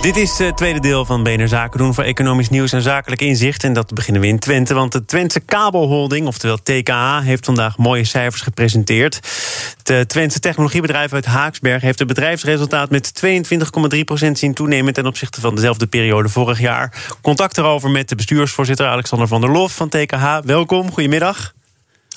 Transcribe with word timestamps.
Dit 0.00 0.16
is 0.16 0.38
het 0.38 0.56
tweede 0.56 0.80
deel 0.80 1.04
van 1.04 1.22
BNR 1.22 1.48
Zaken 1.48 1.78
doen 1.78 1.94
voor 1.94 2.04
economisch 2.04 2.48
nieuws 2.48 2.72
en 2.72 2.82
zakelijk 2.82 3.20
inzicht. 3.20 3.64
En 3.64 3.72
dat 3.72 3.94
beginnen 3.94 4.22
we 4.22 4.28
in 4.28 4.38
Twente, 4.38 4.74
want 4.74 4.92
de 4.92 5.04
Twentse 5.04 5.40
kabelholding, 5.40 6.26
oftewel 6.26 6.58
TKA, 6.62 7.20
heeft 7.20 7.44
vandaag 7.44 7.76
mooie 7.76 8.04
cijfers 8.04 8.42
gepresenteerd. 8.42 9.20
Het 9.82 10.08
Twentse 10.08 10.40
technologiebedrijf 10.40 11.12
uit 11.12 11.24
Haaksberg 11.24 11.82
heeft 11.82 11.98
het 11.98 12.08
bedrijfsresultaat 12.08 12.90
met 12.90 13.22
22,3% 14.24 14.30
zien 14.32 14.54
toenemen 14.54 14.92
ten 14.92 15.06
opzichte 15.06 15.40
van 15.40 15.54
dezelfde 15.54 15.86
periode 15.86 16.28
vorig 16.28 16.60
jaar. 16.60 16.92
Contact 17.20 17.58
erover 17.58 17.90
met 17.90 18.08
de 18.08 18.16
bestuursvoorzitter 18.16 18.86
Alexander 18.86 19.28
van 19.28 19.40
der 19.40 19.50
Lof 19.50 19.74
van 19.74 19.88
TKH. 19.88 20.38
Welkom, 20.44 20.92
goedemiddag. 20.92 21.56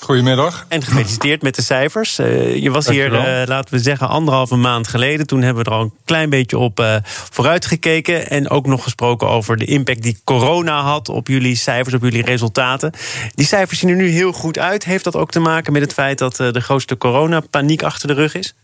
Goedemiddag. 0.04 0.64
En 0.68 0.82
gefeliciteerd 0.82 1.42
met 1.42 1.54
de 1.54 1.62
cijfers. 1.62 2.18
Uh, 2.18 2.56
je 2.56 2.70
was 2.70 2.88
hier, 2.88 3.12
uh, 3.12 3.46
laten 3.46 3.74
we 3.74 3.80
zeggen, 3.80 4.08
anderhalve 4.08 4.56
maand 4.56 4.88
geleden. 4.88 5.26
Toen 5.26 5.42
hebben 5.42 5.64
we 5.64 5.70
er 5.70 5.76
al 5.76 5.82
een 5.82 5.92
klein 6.04 6.30
beetje 6.30 6.58
op 6.58 6.80
uh, 6.80 6.96
vooruit 7.04 7.66
gekeken. 7.66 8.30
En 8.30 8.50
ook 8.50 8.66
nog 8.66 8.82
gesproken 8.82 9.28
over 9.28 9.56
de 9.56 9.64
impact 9.64 10.02
die 10.02 10.20
corona 10.24 10.80
had 10.80 11.08
op 11.08 11.28
jullie 11.28 11.54
cijfers, 11.54 11.94
op 11.94 12.02
jullie 12.02 12.24
resultaten. 12.24 12.92
Die 13.34 13.46
cijfers 13.46 13.78
zien 13.78 13.90
er 13.90 13.96
nu 13.96 14.08
heel 14.08 14.32
goed 14.32 14.58
uit. 14.58 14.84
Heeft 14.84 15.04
dat 15.04 15.16
ook 15.16 15.30
te 15.30 15.40
maken 15.40 15.72
met 15.72 15.82
het 15.82 15.92
feit 15.92 16.18
dat 16.18 16.36
de 16.36 16.60
grootste 16.60 16.98
coronapaniek 16.98 17.82
achter 17.82 18.08
de 18.08 18.14
rug 18.14 18.34
is? 18.34 18.54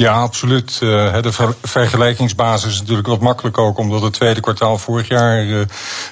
Ja, 0.00 0.12
absoluut. 0.12 0.80
Uh, 0.82 1.22
de 1.22 1.32
ver 1.32 1.54
vergelijkingsbasis 1.62 2.72
is 2.72 2.80
natuurlijk 2.80 3.08
wat 3.08 3.20
makkelijk 3.20 3.58
ook, 3.58 3.78
omdat 3.78 4.02
het 4.02 4.12
tweede 4.12 4.40
kwartaal 4.40 4.78
vorig 4.78 5.08
jaar 5.08 5.44
uh, 5.44 5.60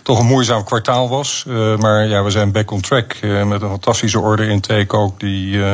toch 0.02 0.18
een 0.18 0.26
moeizaam 0.26 0.64
kwartaal 0.64 1.08
was. 1.08 1.44
Uh, 1.48 1.76
maar 1.76 2.06
ja, 2.06 2.22
we 2.22 2.30
zijn 2.30 2.52
back 2.52 2.70
on 2.70 2.80
track 2.80 3.16
met 3.22 3.62
een 3.62 3.68
fantastische 3.68 4.20
order 4.20 4.48
intake 4.48 4.96
ook, 4.96 5.20
die 5.20 5.60
40% 5.62 5.66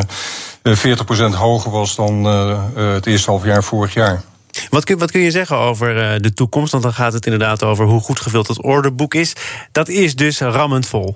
hoger 1.34 1.70
was 1.70 1.94
dan 1.94 2.24
het 2.74 3.06
eerste 3.06 3.30
half 3.30 3.44
jaar 3.44 3.64
vorig 3.64 3.94
jaar. 3.94 4.22
Wat 4.70 4.84
kun, 4.84 4.98
wat 4.98 5.10
kun 5.10 5.20
je 5.20 5.30
zeggen 5.30 5.56
over 5.56 6.22
de 6.22 6.32
toekomst? 6.32 6.72
Want 6.72 6.84
dan 6.84 6.92
gaat 6.92 7.12
het 7.12 7.24
inderdaad 7.24 7.62
over 7.62 7.86
hoe 7.86 8.00
goed 8.00 8.20
gevuld 8.20 8.48
het 8.48 8.62
orderboek 8.62 9.14
is. 9.14 9.32
Dat 9.72 9.88
is 9.88 10.14
dus 10.14 10.40
rammend 10.40 10.86
vol. 10.86 11.14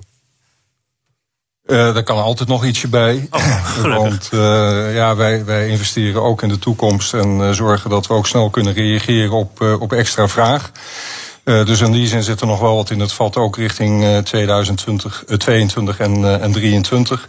Uh, 1.69 1.95
daar 1.95 2.03
kan 2.03 2.23
altijd 2.23 2.49
nog 2.49 2.65
ietsje 2.65 2.89
bij. 2.89 3.29
Oh, 3.31 3.83
Want 3.99 4.31
uh, 4.35 4.95
ja, 4.95 5.17
wij, 5.17 5.45
wij 5.45 5.69
investeren 5.69 6.23
ook 6.23 6.43
in 6.43 6.49
de 6.49 6.59
toekomst 6.59 7.15
en 7.15 7.39
uh, 7.39 7.51
zorgen 7.51 7.91
dat 7.91 8.07
we 8.07 8.15
ook 8.15 8.27
snel 8.27 8.51
kunnen 8.51 8.73
reageren 8.73 9.33
op, 9.33 9.61
op 9.81 9.93
extra 9.93 10.29
vraag. 10.29 10.71
dus 11.45 11.81
in 11.81 11.93
die 11.93 12.07
zin 12.07 12.23
zit 12.23 12.41
er 12.41 12.47
nog 12.47 12.61
wel 12.61 12.75
wat 12.75 12.91
in 12.91 13.01
het 13.01 13.13
vat, 13.13 13.37
ook 13.37 13.57
richting 13.57 14.01
2020, 14.25 15.23
2022 15.27 15.99
en, 15.99 16.15
en 16.15 16.53
2023. 16.53 17.27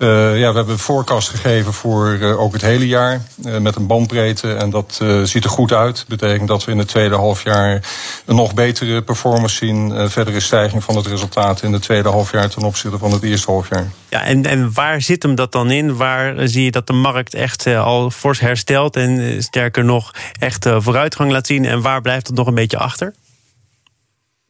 Uh, 0.00 0.38
ja, 0.38 0.50
we 0.50 0.56
hebben 0.56 0.68
een 0.68 0.78
forecast 0.78 1.28
gegeven 1.28 1.72
voor 1.72 2.08
uh, 2.08 2.40
ook 2.40 2.52
het 2.52 2.62
hele 2.62 2.86
jaar 2.86 3.22
uh, 3.44 3.58
met 3.58 3.76
een 3.76 3.86
bandbreedte. 3.86 4.54
En 4.54 4.70
dat 4.70 5.00
ziet 5.24 5.44
er 5.44 5.50
goed 5.50 5.72
uit. 5.72 6.04
Betekent 6.08 6.48
dat 6.48 6.64
we 6.64 6.72
in 6.72 6.78
het 6.78 6.88
tweede 6.88 7.14
halfjaar 7.14 7.82
een 8.26 8.36
nog 8.36 8.54
betere 8.54 9.02
performance 9.02 9.56
zien. 9.56 10.10
verdere 10.10 10.40
stijging 10.40 10.84
van 10.84 10.96
het 10.96 11.06
resultaat 11.06 11.62
in 11.62 11.72
het 11.72 11.82
tweede 11.82 12.08
halfjaar 12.08 12.48
ten 12.48 12.62
opzichte 12.62 12.98
van 12.98 13.12
het 13.12 13.22
eerste 13.22 13.50
halfjaar. 13.50 13.90
Ja, 14.08 14.24
en, 14.24 14.46
en 14.46 14.72
waar 14.72 15.00
zit 15.00 15.22
hem 15.22 15.34
dat 15.34 15.52
dan 15.52 15.70
in? 15.70 15.96
Waar 15.96 16.48
zie 16.48 16.64
je 16.64 16.70
dat 16.70 16.86
de 16.86 16.92
markt 16.92 17.34
echt 17.34 17.66
al 17.66 18.10
fors 18.10 18.40
herstelt 18.40 18.96
en 18.96 19.42
sterker 19.42 19.84
nog 19.84 20.14
echt 20.38 20.68
vooruitgang 20.78 21.32
laat 21.32 21.46
zien? 21.46 21.64
En 21.64 21.80
waar 21.80 22.00
blijft 22.00 22.26
het 22.26 22.36
nog 22.36 22.46
een 22.46 22.54
beetje 22.54 22.78
achter? 22.78 23.14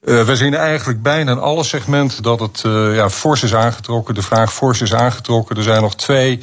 Uh, 0.05 0.22
we 0.22 0.37
zien 0.37 0.55
eigenlijk 0.55 1.03
bijna 1.03 1.33
in 1.33 1.38
alle 1.38 1.65
segmenten 1.65 2.22
dat 2.22 2.41
het 2.41 2.62
uh, 2.66 2.94
ja, 2.94 3.11
fors 3.11 3.43
is 3.43 3.55
aangetrokken. 3.55 4.15
De 4.15 4.22
vraag 4.22 4.53
fors 4.53 4.81
is 4.81 4.94
aangetrokken. 4.94 5.56
Er 5.56 5.62
zijn 5.62 5.83
nog 5.83 5.94
twee 5.94 6.41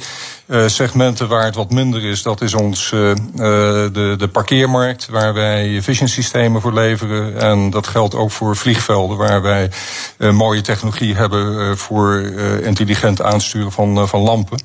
segmenten 0.66 1.28
waar 1.28 1.44
het 1.44 1.54
wat 1.54 1.70
minder 1.70 2.04
is. 2.04 2.22
Dat 2.22 2.40
is 2.40 2.54
ons 2.54 2.90
de, 2.90 4.14
de 4.18 4.28
parkeermarkt, 4.32 5.08
waar 5.08 5.34
wij 5.34 5.82
vision 5.82 6.08
systemen 6.08 6.60
voor 6.60 6.72
leveren. 6.72 7.40
En 7.40 7.70
dat 7.70 7.86
geldt 7.86 8.14
ook 8.14 8.30
voor 8.30 8.56
vliegvelden, 8.56 9.16
waar 9.16 9.42
wij 9.42 9.70
mooie 10.18 10.60
technologie 10.60 11.14
hebben 11.14 11.78
voor 11.78 12.20
intelligent 12.62 13.22
aansturen 13.22 13.72
van, 13.72 14.08
van 14.08 14.20
lampen. 14.20 14.58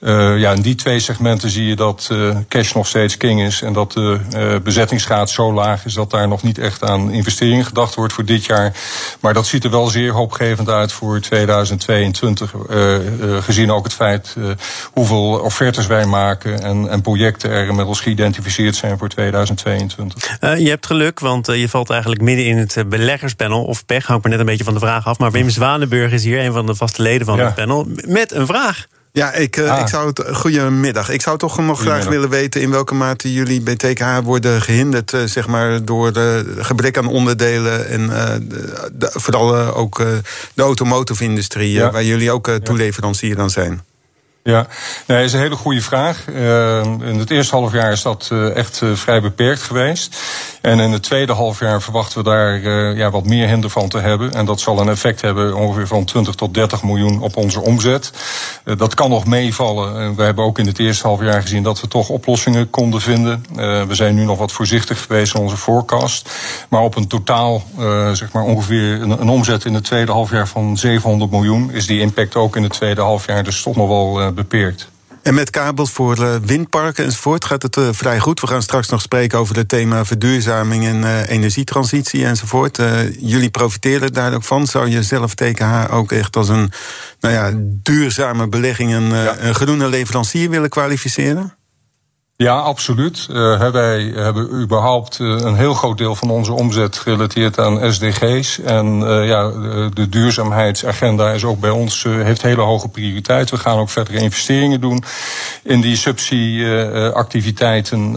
Uh, 0.00 0.38
ja, 0.38 0.52
in 0.52 0.60
die 0.60 0.74
twee 0.74 1.00
segmenten 1.00 1.50
zie 1.50 1.66
je 1.66 1.76
dat 1.76 2.08
uh, 2.12 2.36
cash 2.48 2.72
nog 2.72 2.86
steeds 2.86 3.16
king 3.16 3.42
is. 3.42 3.62
En 3.62 3.72
dat 3.72 3.92
de 3.92 4.20
uh, 4.36 4.58
bezettingsgraad 4.62 5.30
zo 5.30 5.52
laag 5.52 5.84
is 5.84 5.94
dat 5.94 6.10
daar 6.10 6.28
nog 6.28 6.42
niet 6.42 6.58
echt 6.58 6.84
aan 6.84 7.10
investeringen 7.10 7.64
gedacht 7.64 7.94
wordt 7.94 8.12
voor 8.12 8.24
dit 8.24 8.44
jaar. 8.44 8.76
Maar 9.20 9.34
dat 9.34 9.46
ziet 9.46 9.64
er 9.64 9.70
wel 9.70 9.86
zeer 9.86 10.12
hoopgevend 10.12 10.68
uit 10.68 10.92
voor 10.92 11.20
2022. 11.20 12.54
gezien 13.40 13.72
ook 13.72 13.84
het 13.84 13.94
feit 13.94 14.36
hoeveel 14.92 15.15
offertes 15.16 15.86
wij 15.86 16.06
maken 16.06 16.62
en, 16.62 16.88
en 16.90 17.00
projecten 17.00 17.50
er 17.50 17.68
inmiddels 17.68 18.00
geïdentificeerd 18.00 18.76
zijn 18.76 18.98
voor 18.98 19.08
2022. 19.08 20.38
je 20.40 20.68
hebt 20.68 20.86
geluk, 20.86 21.20
want 21.20 21.46
je 21.46 21.68
valt 21.68 21.90
eigenlijk 21.90 22.20
midden 22.20 22.46
in 22.46 22.56
het 22.56 22.88
beleggerspanel. 22.88 23.64
Of 23.64 23.86
pech, 23.86 24.06
hangt 24.06 24.24
me 24.24 24.30
net 24.30 24.38
een 24.38 24.46
beetje 24.46 24.64
van 24.64 24.74
de 24.74 24.80
vraag 24.80 25.06
af. 25.06 25.18
Maar 25.18 25.30
Wim 25.30 25.50
Zwanenburg 25.50 26.12
is 26.12 26.24
hier, 26.24 26.44
een 26.44 26.52
van 26.52 26.66
de 26.66 26.74
vaste 26.74 27.02
leden 27.02 27.26
van 27.26 27.36
ja. 27.36 27.44
het 27.44 27.54
panel, 27.54 27.86
met 28.06 28.32
een 28.32 28.46
vraag. 28.46 28.86
Ja, 29.12 29.32
ik, 29.32 29.56
uh, 29.56 29.70
ah. 29.70 29.80
ik 29.80 29.88
zou 29.88 30.06
het. 30.08 30.22
Goedemiddag. 30.32 31.10
Ik 31.10 31.22
zou 31.22 31.38
toch 31.38 31.58
nog 31.58 31.80
graag 31.80 32.08
willen 32.08 32.28
weten 32.28 32.60
in 32.60 32.70
welke 32.70 32.94
mate 32.94 33.32
jullie 33.32 33.60
bij 33.60 33.76
TKH 33.76 34.18
worden 34.22 34.62
gehinderd, 34.62 35.12
uh, 35.12 35.20
zeg 35.24 35.46
maar, 35.46 35.84
door 35.84 36.12
de 36.12 36.54
gebrek 36.58 36.98
aan 36.98 37.06
onderdelen 37.06 37.88
en 37.88 38.00
uh, 38.00 38.34
de, 38.92 39.10
vooral 39.12 39.56
ook 39.56 40.04
de 40.54 40.62
automotive-industrie, 40.62 41.72
ja. 41.72 41.90
waar 41.90 42.04
jullie 42.04 42.30
ook 42.30 42.48
toeleverancier 42.48 43.40
aan 43.40 43.50
zijn. 43.50 43.82
Ja, 44.46 44.66
nee, 45.06 45.18
dat 45.18 45.26
is 45.26 45.32
een 45.32 45.40
hele 45.40 45.56
goede 45.56 45.80
vraag. 45.80 46.24
Uh, 46.28 46.84
in 46.84 47.18
het 47.18 47.30
eerste 47.30 47.54
halfjaar 47.54 47.92
is 47.92 48.02
dat 48.02 48.28
uh, 48.32 48.56
echt 48.56 48.80
uh, 48.80 48.94
vrij 48.94 49.20
beperkt 49.20 49.62
geweest. 49.62 50.16
En 50.66 50.80
in 50.80 50.92
het 50.92 51.02
tweede 51.02 51.32
halfjaar 51.32 51.82
verwachten 51.82 52.18
we 52.18 52.24
daar 52.24 52.60
ja, 52.96 53.10
wat 53.10 53.26
meer 53.26 53.48
hinder 53.48 53.70
van 53.70 53.88
te 53.88 53.98
hebben. 53.98 54.32
En 54.32 54.44
dat 54.44 54.60
zal 54.60 54.80
een 54.80 54.88
effect 54.88 55.20
hebben 55.20 55.54
ongeveer 55.54 55.86
van 55.86 56.04
20 56.04 56.34
tot 56.34 56.54
30 56.54 56.82
miljoen 56.82 57.20
op 57.20 57.36
onze 57.36 57.60
omzet. 57.60 58.12
dat 58.76 58.94
kan 58.94 59.10
nog 59.10 59.26
meevallen. 59.26 60.14
we 60.14 60.22
hebben 60.22 60.44
ook 60.44 60.58
in 60.58 60.66
het 60.66 60.78
eerste 60.78 61.06
halfjaar 61.06 61.42
gezien 61.42 61.62
dat 61.62 61.80
we 61.80 61.88
toch 61.88 62.08
oplossingen 62.08 62.70
konden 62.70 63.00
vinden. 63.00 63.44
we 63.88 63.94
zijn 63.94 64.14
nu 64.14 64.24
nog 64.24 64.38
wat 64.38 64.52
voorzichtig 64.52 65.02
geweest 65.02 65.34
in 65.34 65.40
onze 65.40 65.56
forecast. 65.56 66.30
Maar 66.68 66.82
op 66.82 66.96
een 66.96 67.06
totaal, 67.06 67.62
zeg 68.12 68.32
maar 68.32 68.44
ongeveer 68.44 69.02
een, 69.02 69.10
een, 69.10 69.28
omzet 69.28 69.64
in 69.64 69.74
het 69.74 69.84
tweede 69.84 70.12
halfjaar 70.12 70.48
van 70.48 70.76
700 70.76 71.30
miljoen... 71.30 71.70
is 71.70 71.86
die 71.86 72.00
impact 72.00 72.36
ook 72.36 72.56
in 72.56 72.62
het 72.62 72.72
tweede 72.72 73.00
halfjaar 73.00 73.44
dus 73.44 73.62
toch 73.62 73.76
nog 73.76 73.88
wel 73.88 74.32
beperkt. 74.32 74.88
En 75.26 75.34
met 75.34 75.50
kabels 75.50 75.90
voor 75.90 76.18
uh, 76.18 76.34
windparken 76.44 77.04
enzovoort 77.04 77.44
gaat 77.44 77.62
het 77.62 77.76
uh, 77.76 77.88
vrij 77.92 78.18
goed. 78.18 78.40
We 78.40 78.46
gaan 78.46 78.62
straks 78.62 78.88
nog 78.88 79.00
spreken 79.00 79.38
over 79.38 79.56
het 79.56 79.68
thema 79.68 80.04
verduurzaming 80.04 80.86
en 80.86 81.02
uh, 81.02 81.28
energietransitie 81.28 82.24
enzovoort. 82.24 82.76
jullie 83.20 83.50
profiteren 83.50 84.12
daar 84.12 84.34
ook 84.34 84.42
van. 84.42 84.66
Zou 84.66 84.88
je 84.88 85.02
zelf 85.02 85.34
TKH 85.34 85.92
ook 85.92 86.12
echt 86.12 86.36
als 86.36 86.48
een 86.48 86.70
nou 87.20 87.34
ja, 87.34 87.52
duurzame 87.58 88.48
belegging, 88.48 88.94
een, 88.94 89.08
ja. 89.08 89.38
een 89.38 89.54
groene 89.54 89.88
leverancier 89.88 90.50
willen 90.50 90.68
kwalificeren? 90.68 91.55
Ja, 92.38 92.58
absoluut. 92.58 93.26
Uh, 93.30 93.70
wij 93.70 94.12
hebben 94.14 94.50
überhaupt 94.50 95.18
uh, 95.18 95.28
een 95.28 95.56
heel 95.56 95.74
groot 95.74 95.98
deel 95.98 96.14
van 96.14 96.30
onze 96.30 96.52
omzet 96.52 96.96
gerelateerd 96.96 97.58
aan 97.58 97.92
SDG's. 97.92 98.60
En 98.60 99.00
uh, 99.00 99.28
ja, 99.28 99.50
de, 99.50 99.90
de, 99.94 100.08
duurzaamheidsagenda 100.08 101.32
is 101.32 101.44
ook 101.44 101.60
bij 101.60 101.70
ons, 101.70 102.02
heeft 102.02 102.42
hele 102.42 102.60
hoge 102.60 102.88
prioriteit. 102.88 103.50
We 103.50 103.56
gaan 103.56 103.78
ook 103.78 103.88
verdere 103.88 104.18
investeringen 104.18 104.80
doen 104.80 105.04
in 105.62 105.80
die 105.80 105.96
subsidieactiviteiten. 105.96 108.12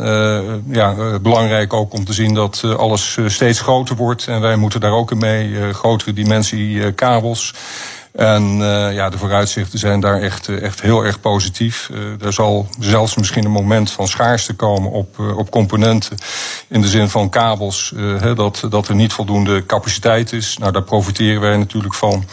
ja, 0.68 1.20
belangrijk 1.22 1.74
ook 1.74 1.94
om 1.94 2.06
te 2.06 2.14
zien 2.14 2.34
dat 2.34 2.64
alles 2.78 3.18
steeds 3.26 3.62
groter 3.62 3.96
wordt. 3.96 4.28
En 4.28 4.42
wij 4.42 4.56
moeten 4.56 4.80
daar 4.80 4.92
ook 4.92 5.12
in 5.12 5.18
mee. 5.18 5.74
grotere 5.74 6.14
dimensie 6.14 6.92
kabels. 6.92 7.54
En 8.12 8.44
uh, 8.44 8.94
ja, 8.94 9.10
de 9.10 9.18
vooruitzichten 9.18 9.80
zijn 9.80 10.00
daar 10.00 10.22
echt, 10.22 10.48
eh, 10.48 10.62
echt 10.62 10.82
heel 10.82 11.06
erg 11.06 11.20
positief. 11.20 11.90
Uh, 11.92 12.26
er 12.26 12.34
zal 12.34 12.68
zelfs 12.80 13.16
misschien 13.16 13.46
een 13.46 13.52
moment 13.52 13.92
van 13.92 14.08
schaarste 14.08 14.54
komen 14.54 14.92
op, 14.92 15.20
op 15.20 15.52
componenten. 15.52 16.18
In 16.68 16.82
de 16.82 16.88
zin 16.88 17.10
van 17.10 17.30
kabels, 17.30 17.94
dat, 18.36 18.64
dat 18.70 18.88
er 18.88 18.96
niet 18.96 19.14
voldoende 19.14 19.66
capaciteit 19.66 20.34
is. 20.34 20.58
Nou, 20.58 20.72
daar 20.72 20.84
profiteren 20.84 21.42
wij 21.42 21.58
natuurlijk 21.58 21.96
van. 21.96 22.26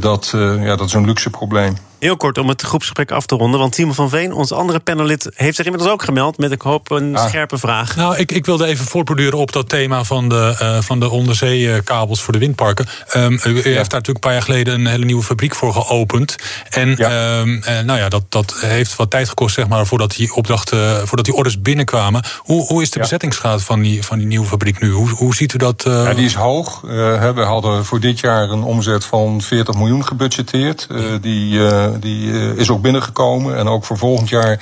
Dat, 0.00 0.30
ja, 0.60 0.76
dat 0.76 0.86
is 0.86 0.92
een 0.92 1.06
luxe 1.06 1.30
probleem. 1.30 1.76
Heel 1.98 2.16
kort 2.16 2.38
om 2.38 2.48
het 2.48 2.62
groepsgesprek 2.62 3.10
af 3.10 3.26
te 3.26 3.34
ronden. 3.34 3.60
Want 3.60 3.74
Simon 3.74 3.94
van 3.94 4.08
Veen, 4.08 4.32
ons 4.32 4.52
andere 4.52 4.78
panelid, 4.78 5.30
heeft 5.34 5.56
zich 5.56 5.64
inmiddels 5.64 5.92
ook 5.92 6.02
gemeld 6.02 6.38
met, 6.38 6.52
ik 6.52 6.62
hoop, 6.62 6.90
een 6.90 7.16
ah. 7.16 7.26
scherpe 7.26 7.58
vraag. 7.58 7.96
Nou, 7.96 8.16
ik, 8.16 8.32
ik 8.32 8.46
wilde 8.46 8.66
even 8.66 8.84
voortborduren 8.84 9.38
op 9.38 9.52
dat 9.52 9.68
thema 9.68 10.04
van 10.04 10.28
de, 10.28 10.58
uh, 10.62 10.78
van 10.80 11.00
de 11.00 11.10
onderzeekabels 11.10 12.22
voor 12.22 12.32
de 12.32 12.38
windparken. 12.38 12.86
Um, 13.16 13.32
u, 13.32 13.54
heeft 13.54 13.64
daar 13.64 13.74
natuurlijk 13.74 14.06
een 14.06 14.20
paar 14.20 14.32
jaar 14.32 14.42
geleden 14.42 14.74
een 14.74 14.86
hele 14.86 15.04
nieuwe 15.04 15.22
fabriek 15.22 15.54
voor 15.54 15.72
geopend. 15.72 16.36
En 16.70 16.94
ja. 16.96 17.38
Um, 17.40 17.62
nou 17.84 17.98
ja, 17.98 18.08
dat, 18.08 18.24
dat 18.28 18.54
heeft 18.60 18.96
wat 18.96 19.10
tijd 19.10 19.28
gekost, 19.28 19.54
zeg 19.54 19.68
maar, 19.68 19.86
voordat 19.86 20.16
die 20.16 20.34
opdrachten, 20.34 21.06
voordat 21.06 21.24
die 21.24 21.34
orders 21.34 21.60
binnenkwamen. 21.62 22.24
Hoe, 22.38 22.66
hoe 22.66 22.82
is 22.82 22.90
de 22.90 22.98
bezettingsgraad 22.98 23.62
van 23.62 23.80
die, 23.80 24.04
van 24.04 24.18
die 24.18 24.26
nieuwe 24.26 24.46
fabriek 24.46 24.80
nu? 24.80 24.90
Hoe, 24.90 25.08
hoe 25.08 25.34
ziet 25.34 25.54
u 25.54 25.58
dat? 25.58 25.84
Uh... 25.86 26.04
Ja, 26.04 26.14
die 26.14 26.24
is 26.24 26.34
hoog. 26.34 26.82
Uh, 26.84 26.90
we 27.34 27.42
hadden 27.42 27.84
voor 27.84 28.00
dit 28.00 28.20
jaar 28.20 28.50
een 28.50 28.62
omzet 28.62 29.04
van 29.04 29.40
40 29.72 29.80
miljoen 29.80 30.04
gebudgeteerd. 30.06 30.86
die 31.20 31.60
die 32.00 32.32
eh, 32.32 32.56
is 32.56 32.70
ook 32.70 32.82
binnengekomen. 32.82 33.56
En 33.56 33.68
ook 33.68 33.84
voor 33.84 33.98
volgend 33.98 34.28
jaar 34.28 34.60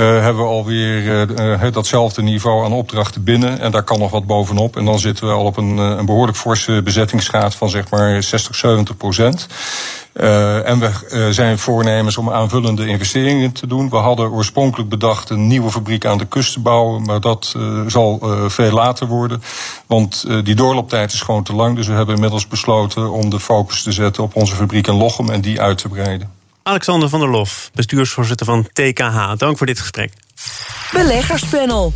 hebben 0.00 0.42
we 0.42 0.48
alweer 0.48 1.30
uh, 1.40 1.72
datzelfde 1.72 2.22
niveau 2.22 2.64
aan 2.64 2.72
opdrachten 2.72 3.24
binnen. 3.24 3.60
En 3.60 3.70
daar 3.70 3.82
kan 3.82 3.98
nog 3.98 4.10
wat 4.10 4.26
bovenop. 4.26 4.76
En 4.76 4.84
dan 4.84 4.98
zitten 4.98 5.26
we 5.26 5.32
al 5.32 5.44
op 5.44 5.56
een, 5.56 5.76
een 5.76 6.06
behoorlijk 6.06 6.38
forse 6.38 6.82
bezettingsgraad 6.82 7.54
van 7.54 7.70
zeg 7.70 7.90
maar 7.90 8.22
60, 8.22 8.54
70 8.54 8.96
procent. 8.96 9.46
En 10.64 10.78
we 10.78 11.28
zijn 11.30 11.58
voornemens 11.58 12.16
om 12.16 12.30
aanvullende 12.30 12.86
investeringen 12.86 13.52
te 13.52 13.66
doen. 13.66 13.90
We 13.90 13.96
hadden 13.96 14.30
oorspronkelijk 14.30 14.88
bedacht 14.88 15.30
een 15.30 15.46
nieuwe 15.46 15.70
fabriek 15.70 16.06
aan 16.06 16.18
de 16.18 16.26
kust 16.26 16.52
te 16.52 16.60
bouwen, 16.60 17.02
maar 17.02 17.20
dat 17.20 17.56
zal 17.86 18.20
veel 18.46 18.72
later 18.72 19.06
worden. 19.06 19.42
Want 19.86 20.26
die 20.44 20.54
doorlooptijd 20.54 21.12
is 21.12 21.20
gewoon 21.20 21.42
te 21.42 21.54
lang. 21.54 21.76
Dus 21.76 21.86
we 21.86 21.92
hebben 21.92 22.14
inmiddels 22.14 22.48
besloten 22.48 23.10
om 23.10 23.30
de 23.30 23.40
focus 23.40 23.82
te 23.82 23.92
zetten 23.92 24.22
op 24.22 24.36
onze 24.36 24.54
fabriek 24.54 24.86
in 24.86 24.94
Lochem 24.94 25.30
en 25.30 25.40
die 25.40 25.60
uit 25.60 25.78
te 25.78 25.88
breiden. 25.88 26.43
Alexander 26.66 27.08
van 27.08 27.20
der 27.20 27.28
Lof, 27.28 27.70
bestuursvoorzitter 27.74 28.46
van 28.46 28.68
TKH. 28.72 29.32
Dank 29.36 29.58
voor 29.58 29.66
dit 29.66 29.80
gesprek. 29.80 30.12
Beleggerspanel. 30.92 31.92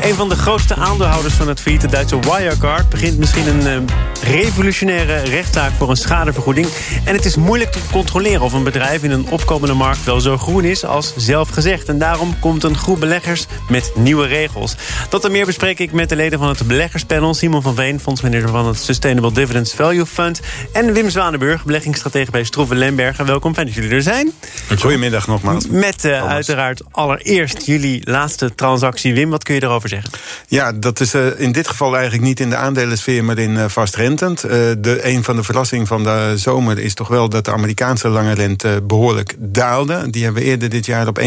Een 0.00 0.14
van 0.14 0.28
de 0.28 0.36
grootste 0.36 0.74
aandeelhouders 0.74 1.34
van 1.34 1.48
het 1.48 1.60
failliete 1.60 1.86
Duitse 1.86 2.18
Wirecard... 2.18 2.88
begint 2.88 3.18
misschien 3.18 3.46
een 3.46 3.82
uh, 3.82 3.88
revolutionaire 4.24 5.18
rechtszaak 5.18 5.72
voor 5.72 5.90
een 5.90 5.96
schadevergoeding. 5.96 6.66
En 7.04 7.14
het 7.14 7.24
is 7.24 7.36
moeilijk 7.36 7.72
te 7.72 7.78
controleren 7.92 8.40
of 8.40 8.52
een 8.52 8.64
bedrijf 8.64 9.02
in 9.02 9.10
een 9.10 9.26
opkomende 9.28 9.74
markt... 9.74 10.04
wel 10.04 10.20
zo 10.20 10.38
groen 10.38 10.64
is 10.64 10.84
als 10.84 11.12
zelf 11.16 11.48
gezegd. 11.48 11.88
En 11.88 11.98
daarom 11.98 12.38
komt 12.38 12.62
een 12.62 12.76
groep 12.76 13.00
beleggers 13.00 13.46
met 13.68 13.92
nieuwe 13.94 14.26
regels. 14.26 14.76
Dat 15.08 15.24
en 15.24 15.32
meer 15.32 15.46
bespreek 15.46 15.78
ik 15.78 15.92
met 15.92 16.08
de 16.08 16.16
leden 16.16 16.38
van 16.38 16.48
het 16.48 16.66
beleggerspanel... 16.66 17.34
Simon 17.34 17.62
van 17.62 17.74
Veen, 17.74 18.00
fondsmanager 18.00 18.48
van 18.48 18.66
het 18.66 18.78
Sustainable 18.78 19.32
Dividends 19.32 19.74
Value 19.74 20.06
Fund... 20.06 20.40
en 20.72 20.92
Wim 20.92 21.10
Zwanenburg, 21.10 21.64
beleggingsstratege 21.64 22.30
bij 22.30 22.44
Stroeven 22.44 22.76
Lemberger. 22.76 23.26
Welkom, 23.26 23.54
fijn 23.54 23.66
dat 23.66 23.74
jullie 23.74 23.90
er 23.90 24.02
zijn. 24.02 24.32
Goedemiddag 24.78 25.26
nogmaals. 25.26 25.66
Met 25.68 26.04
uh, 26.04 26.26
uiteraard 26.26 26.82
allereerst 26.90 27.66
jullie 27.66 28.10
laatste 28.10 28.54
transactie. 28.54 29.14
Wim, 29.14 29.30
wat 29.30 29.42
kun 29.42 29.54
je 29.54 29.62
erover 29.62 29.88
zeggen? 29.88 30.10
Ja, 30.48 30.72
dat 30.72 31.00
is 31.00 31.14
uh, 31.14 31.26
in 31.36 31.52
dit 31.52 31.68
geval 31.68 31.94
eigenlijk 31.94 32.24
niet 32.24 32.40
in 32.40 32.50
de 32.50 32.56
aandelensfeer, 32.56 33.24
maar 33.24 33.38
in 33.38 33.50
uh, 33.50 33.64
vastrentend. 33.68 34.13
Uh, 34.22 34.30
de, 34.78 34.98
een 35.02 35.24
van 35.24 35.36
de 35.36 35.42
verrassingen 35.42 35.86
van 35.86 36.02
de 36.02 36.32
zomer 36.36 36.78
is 36.78 36.94
toch 36.94 37.08
wel 37.08 37.28
dat 37.28 37.44
de 37.44 37.52
Amerikaanse 37.52 38.08
lange 38.08 38.34
rente 38.34 38.82
behoorlijk 38.82 39.34
daalde. 39.38 40.10
Die 40.10 40.24
hebben 40.24 40.42
we 40.42 40.48
eerder 40.48 40.68
dit 40.68 40.86
jaar 40.86 41.06
op 41.06 41.20
1,7% 41.20 41.24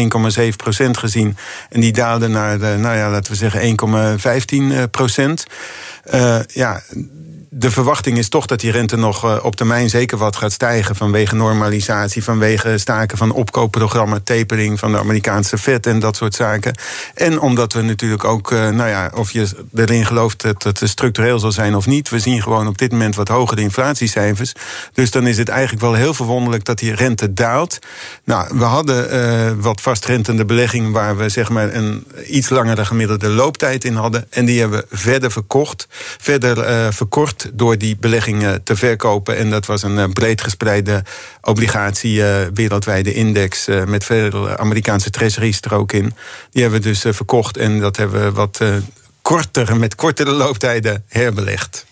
gezien. 0.90 1.36
En 1.70 1.80
die 1.80 1.92
daalde 1.92 2.28
naar, 2.28 2.58
nou 2.58 2.96
ja, 2.96 3.10
laten 3.10 3.32
we 3.32 3.38
zeggen 3.38 3.76
1,15 4.84 4.90
procent. 4.90 5.46
ja, 6.46 6.82
de 7.50 7.70
verwachting 7.70 8.18
is 8.18 8.28
toch 8.28 8.46
dat 8.46 8.60
die 8.60 8.70
rente 8.70 8.96
nog 8.96 9.24
eh, 9.24 9.36
op 9.42 9.56
termijn 9.56 9.90
zeker 9.90 10.18
wat 10.18 10.36
gaat 10.36 10.52
stijgen. 10.52 10.96
Vanwege 10.96 11.34
normalisatie, 11.34 12.24
vanwege 12.24 12.78
staken 12.78 13.18
van 13.18 13.32
opkoopprogramma, 13.32 14.18
tapering 14.24 14.78
van 14.78 14.92
de 14.92 14.98
Amerikaanse 14.98 15.58
Fed 15.58 15.86
en 15.86 15.98
dat 15.98 16.16
soort 16.16 16.34
zaken. 16.34 16.74
En 17.14 17.40
omdat 17.40 17.72
we 17.72 17.82
natuurlijk 17.82 18.24
ook, 18.24 18.52
eh, 18.52 18.68
nou 18.68 18.88
ja, 18.88 19.10
of 19.14 19.30
je 19.30 19.48
erin 19.74 20.06
gelooft 20.06 20.42
dat 20.42 20.62
het 20.62 20.80
structureel 20.84 21.38
zal 21.38 21.52
zijn 21.52 21.76
of 21.76 21.86
niet. 21.86 22.08
We 22.08 22.18
zien 22.18 22.42
gewoon 22.42 22.66
op 22.66 22.78
dit 22.78 22.92
moment 22.92 23.14
wat 23.14 23.28
hogere 23.28 23.60
inflatiecijfers. 23.60 24.52
Dus 24.92 25.10
dan 25.10 25.26
is 25.26 25.38
het 25.38 25.48
eigenlijk 25.48 25.82
wel 25.82 25.94
heel 25.94 26.14
verwonderlijk 26.14 26.64
dat 26.64 26.78
die 26.78 26.94
rente 26.94 27.32
daalt. 27.32 27.78
Nou, 28.24 28.58
we 28.58 28.64
hadden 28.64 29.60
wat 29.60 29.80
vastrentende 29.80 30.44
belegging 30.44 30.92
waar 30.92 31.16
we 31.16 31.28
zeg 31.28 31.48
maar 31.48 31.74
een 31.74 32.06
iets 32.26 32.48
langere 32.48 32.84
gemiddelde 32.84 33.28
looptijd 33.28 33.84
in 33.84 33.94
hadden. 33.94 34.26
En 34.30 34.44
die 34.44 34.60
hebben 34.60 34.84
we 34.88 34.96
verder 34.96 35.30
verkocht, 35.30 35.86
verder 36.18 36.92
verkort 36.92 37.37
door 37.52 37.78
die 37.78 37.96
beleggingen 37.96 38.62
te 38.62 38.76
verkopen. 38.76 39.36
En 39.36 39.50
dat 39.50 39.66
was 39.66 39.82
een 39.82 39.98
eh, 39.98 40.08
breed 40.12 40.40
gespreide 40.40 41.04
obligatie, 41.42 42.14
uh, 42.14 42.36
wereldwijde 42.54 43.14
index 43.14 43.68
uh, 43.68 43.84
met 43.84 44.04
veel 44.04 44.48
Amerikaanse 44.48 45.10
treasuries 45.10 45.60
er 45.60 45.74
ook 45.74 45.92
in. 45.92 46.14
Die 46.50 46.62
hebben 46.62 46.80
we 46.80 46.88
dus 46.88 47.04
verkocht 47.16 47.56
en 47.56 47.80
dat 47.80 47.96
hebben 47.96 48.24
we 48.24 48.32
wat 48.32 48.62
korter, 49.22 49.76
met 49.76 49.94
kortere 49.94 50.30
looptijden 50.30 51.04
herbelegd. 51.08 51.86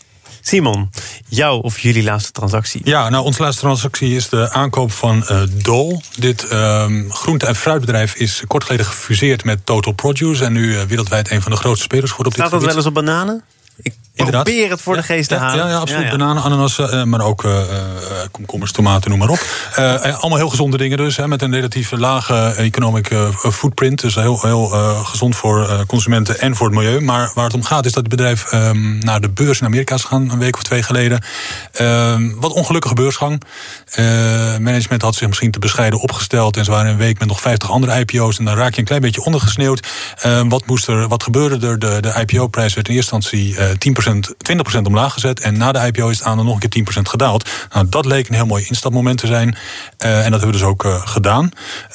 Simon, 0.46 0.90
jouw 1.28 1.58
of 1.58 1.78
jullie 1.78 2.02
laatste 2.02 2.32
transactie? 2.32 2.80
Ja, 2.84 3.08
nou, 3.08 3.24
onze 3.24 3.42
laatste 3.42 3.62
transactie 3.62 4.16
is 4.16 4.28
de 4.28 4.50
aankoop 4.50 4.92
van 4.92 5.24
uh, 5.30 5.42
Dol. 5.50 6.00
Dit 6.18 6.46
uh, 6.52 6.86
groente- 7.08 7.46
en 7.46 7.56
fruitbedrijf 7.56 8.14
is 8.14 8.42
kort 8.46 8.64
geleden 8.64 8.86
gefuseerd 8.86 9.44
met 9.44 9.66
Total 9.66 9.92
Produce... 9.92 10.44
en 10.44 10.52
nu 10.52 10.66
uh, 10.66 10.82
wereldwijd 10.82 11.30
een 11.30 11.42
van 11.42 11.50
de 11.50 11.56
grootste 11.56 11.84
spelers 11.84 12.10
geworden 12.10 12.32
op 12.32 12.38
Staat 12.38 12.60
dit 12.60 12.60
gebied. 12.60 12.82
Staat 12.82 12.94
dat 12.94 12.94
wel 12.94 13.06
eens 13.06 13.16
op 13.16 13.24
bananen? 13.24 13.44
Ik 13.82 13.94
Inderdaad. 14.16 14.44
Probeer 14.44 14.70
het 14.70 14.80
voor 14.80 14.96
de 14.96 15.02
geest 15.02 15.28
te 15.28 15.34
halen. 15.34 15.64
Ja, 15.64 15.70
ja 15.70 15.76
absoluut. 15.76 16.10
Bananen, 16.10 16.42
ananas, 16.42 16.78
uh, 16.78 17.02
maar 17.02 17.20
ook 17.20 17.44
uh, 17.44 17.60
komkommers, 18.30 18.72
tomaten, 18.72 19.10
noem 19.10 19.18
maar 19.18 19.28
op. 19.28 19.46
Uh, 19.78 20.20
allemaal 20.20 20.38
heel 20.38 20.48
gezonde 20.48 20.76
dingen 20.76 20.96
dus. 20.96 21.16
Hè, 21.16 21.28
met 21.28 21.42
een 21.42 21.54
relatief 21.54 21.90
lage 21.90 22.34
economic 22.56 23.10
footprint. 23.52 24.00
Dus 24.00 24.14
heel, 24.14 24.40
heel 24.42 24.66
gezond 25.04 25.36
voor 25.36 25.84
consumenten 25.86 26.40
en 26.40 26.56
voor 26.56 26.66
het 26.66 26.76
milieu. 26.76 27.00
Maar 27.00 27.30
waar 27.34 27.44
het 27.44 27.54
om 27.54 27.62
gaat 27.62 27.84
is 27.84 27.92
dat 27.92 28.02
het 28.02 28.10
bedrijf 28.10 28.52
um, 28.52 28.98
naar 28.98 29.20
de 29.20 29.28
beurs 29.28 29.60
in 29.60 29.66
Amerika 29.66 29.94
is 29.94 30.02
gegaan. 30.02 30.30
Een 30.30 30.38
week 30.38 30.56
of 30.56 30.62
twee 30.62 30.82
geleden. 30.82 31.24
Ehm, 31.72 32.30
wat 32.34 32.52
ongelukkige 32.52 32.94
beursgang. 32.94 33.42
management 34.60 35.02
had 35.02 35.14
zich 35.14 35.28
misschien 35.28 35.50
te 35.50 35.58
bescheiden 35.58 36.00
opgesteld. 36.00 36.56
En 36.56 36.64
ze 36.64 36.70
waren 36.70 36.90
een 36.90 36.96
week 36.96 37.18
met 37.18 37.28
nog 37.28 37.40
50 37.40 37.70
andere 37.70 37.98
IPO's. 37.98 38.38
En 38.38 38.44
dan 38.44 38.56
raak 38.56 38.72
je 38.74 38.78
een 38.78 38.86
klein 38.86 39.00
beetje 39.00 39.24
ondergesneeuwd. 39.24 39.86
Ehm, 40.20 40.48
wat, 40.48 40.66
moest 40.66 40.88
er, 40.88 41.08
wat 41.08 41.22
gebeurde 41.22 41.66
er? 41.66 41.78
De, 41.78 42.00
de 42.00 42.24
IPO-prijs 42.26 42.74
werd 42.74 42.88
in 42.88 42.94
eerste 42.94 43.14
instantie 43.14 43.56
10% 44.05 44.05
20% 44.06 44.82
omlaag 44.82 45.12
gezet. 45.12 45.40
En 45.40 45.56
na 45.58 45.72
de 45.72 45.78
IPO 45.78 46.08
is 46.08 46.18
het 46.18 46.26
aandeel 46.26 46.44
nog 46.44 46.62
een 46.62 46.68
keer 46.68 46.84
10% 46.98 47.02
gedaald. 47.02 47.50
Nou, 47.72 47.86
dat 47.88 48.04
leek 48.04 48.28
een 48.28 48.34
heel 48.34 48.46
mooi 48.46 48.64
instapmoment 48.68 49.18
te 49.18 49.26
zijn. 49.26 49.48
Uh, 50.04 50.24
en 50.24 50.30
dat 50.30 50.40
hebben 50.40 50.46
we 50.46 50.52
dus 50.52 50.62
ook 50.62 50.84
uh, 50.84 51.06
gedaan. 51.06 51.50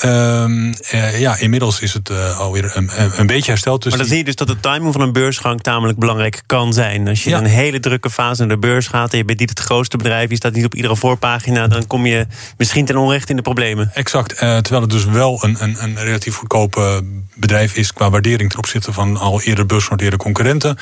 Uh, 0.06 1.20
ja, 1.20 1.38
inmiddels 1.38 1.80
is 1.80 1.94
het 1.94 2.12
alweer 2.38 2.72
een, 2.74 2.90
een, 3.18 3.28
beetje 3.28 3.52
hersteld. 3.52 3.84
Dus 3.84 3.92
maar 3.92 4.00
dan 4.00 4.10
zie 4.10 4.18
je 4.18 4.24
dus 4.24 4.36
dat 4.36 4.48
de 4.48 4.60
timing 4.60 4.94
van 4.94 5.02
een 5.02 5.12
beursgang 5.12 5.62
tamelijk 5.62 6.00
belangrijk 6.00 6.42
kan 6.46 6.74
zijn. 6.74 7.08
Als 7.08 7.24
je 7.24 7.30
in 7.30 7.36
een 7.36 7.46
hele 7.46 7.80
drukke 7.80 8.10
fase 8.10 8.40
naar 8.40 8.50
de 8.50 8.68
beurs 8.68 8.88
gaat 8.88 9.12
en 9.12 9.18
je 9.18 9.26
bent 9.26 9.40
niet 9.40 9.50
het 9.50 9.60
grootste 9.60 9.98
bedrijf, 9.98 10.30
je 10.30 10.36
staat 10.36 10.54
niet 10.54 10.66
op 10.66 10.76
iedere 10.76 10.96
voorpagina, 10.96 11.68
dan 11.68 11.88
kom 11.88 12.06
je 12.06 12.28
misschien 12.58 12.86
ten 12.86 12.98
onrechte 12.98 13.30
in 13.30 13.36
de 13.36 13.42
problemen. 13.42 13.92
Exact. 13.94 14.38
terwijl 14.38 14.82
het 14.82 14.90
dus 14.90 15.06
wel 15.06 15.44
een, 15.44 15.56
een, 15.60 15.84
een 15.84 16.04
relatief 16.04 16.36
goedkope 16.36 17.04
bedrijf 17.36 17.76
is 17.76 17.94
qua 17.94 18.10
waardering 18.10 18.50
ten 18.50 18.60
opzichte 18.60 18.94
van 18.94 19.18
al 19.18 19.42
eerder 19.42 19.66
beursgenoteerde 19.66 20.18
concurrenten. 20.18 20.78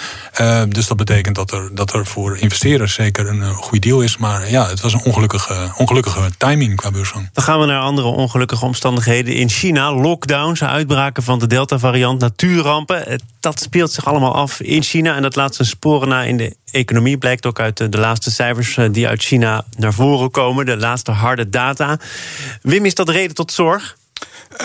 dus 0.69 0.87
dat 0.87 0.97
betekent 0.97 1.18
betekent 1.21 1.49
dat 1.49 1.59
er, 1.59 1.75
dat 1.75 1.93
er 1.93 2.05
voor 2.05 2.37
investeerders 2.37 2.93
zeker 2.93 3.27
een 3.27 3.53
goed 3.53 3.81
deal 3.81 4.01
is. 4.01 4.17
Maar 4.17 4.49
ja, 4.49 4.67
het 4.67 4.81
was 4.81 4.93
een 4.93 5.03
ongelukkige, 5.03 5.71
ongelukkige 5.77 6.29
timing 6.37 6.75
qua 6.75 6.91
beursgang. 6.91 7.29
Dan 7.33 7.43
gaan 7.43 7.59
we 7.59 7.65
naar 7.65 7.81
andere 7.81 8.07
ongelukkige 8.07 8.65
omstandigheden. 8.65 9.33
In 9.33 9.49
China, 9.49 9.93
lockdowns, 9.93 10.63
uitbraken 10.63 11.23
van 11.23 11.39
de 11.39 11.47
Delta-variant, 11.47 12.19
natuurrampen. 12.19 13.07
Eh, 13.07 13.17
dat 13.39 13.61
speelt 13.61 13.91
zich 13.91 14.05
allemaal 14.05 14.35
af 14.35 14.59
in 14.59 14.83
China. 14.83 15.15
En 15.15 15.21
dat 15.21 15.35
laat 15.35 15.55
zijn 15.55 15.67
sporen 15.67 16.07
na 16.07 16.23
in 16.23 16.37
de 16.37 16.55
economie. 16.71 17.17
Blijkt 17.17 17.45
ook 17.45 17.59
uit 17.59 17.77
de, 17.77 17.99
laatste 17.99 18.31
cijfers 18.31 18.77
eh, 18.77 18.85
die 18.91 19.07
uit 19.07 19.23
China 19.23 19.65
naar 19.77 19.93
voren 19.93 20.31
komen. 20.31 20.65
De 20.65 20.77
laatste 20.77 21.11
harde 21.11 21.49
data. 21.49 21.99
Wim, 22.61 22.85
is 22.85 22.95
dat 22.95 23.09
reden 23.09 23.35
tot 23.35 23.51
zorg? 23.51 23.97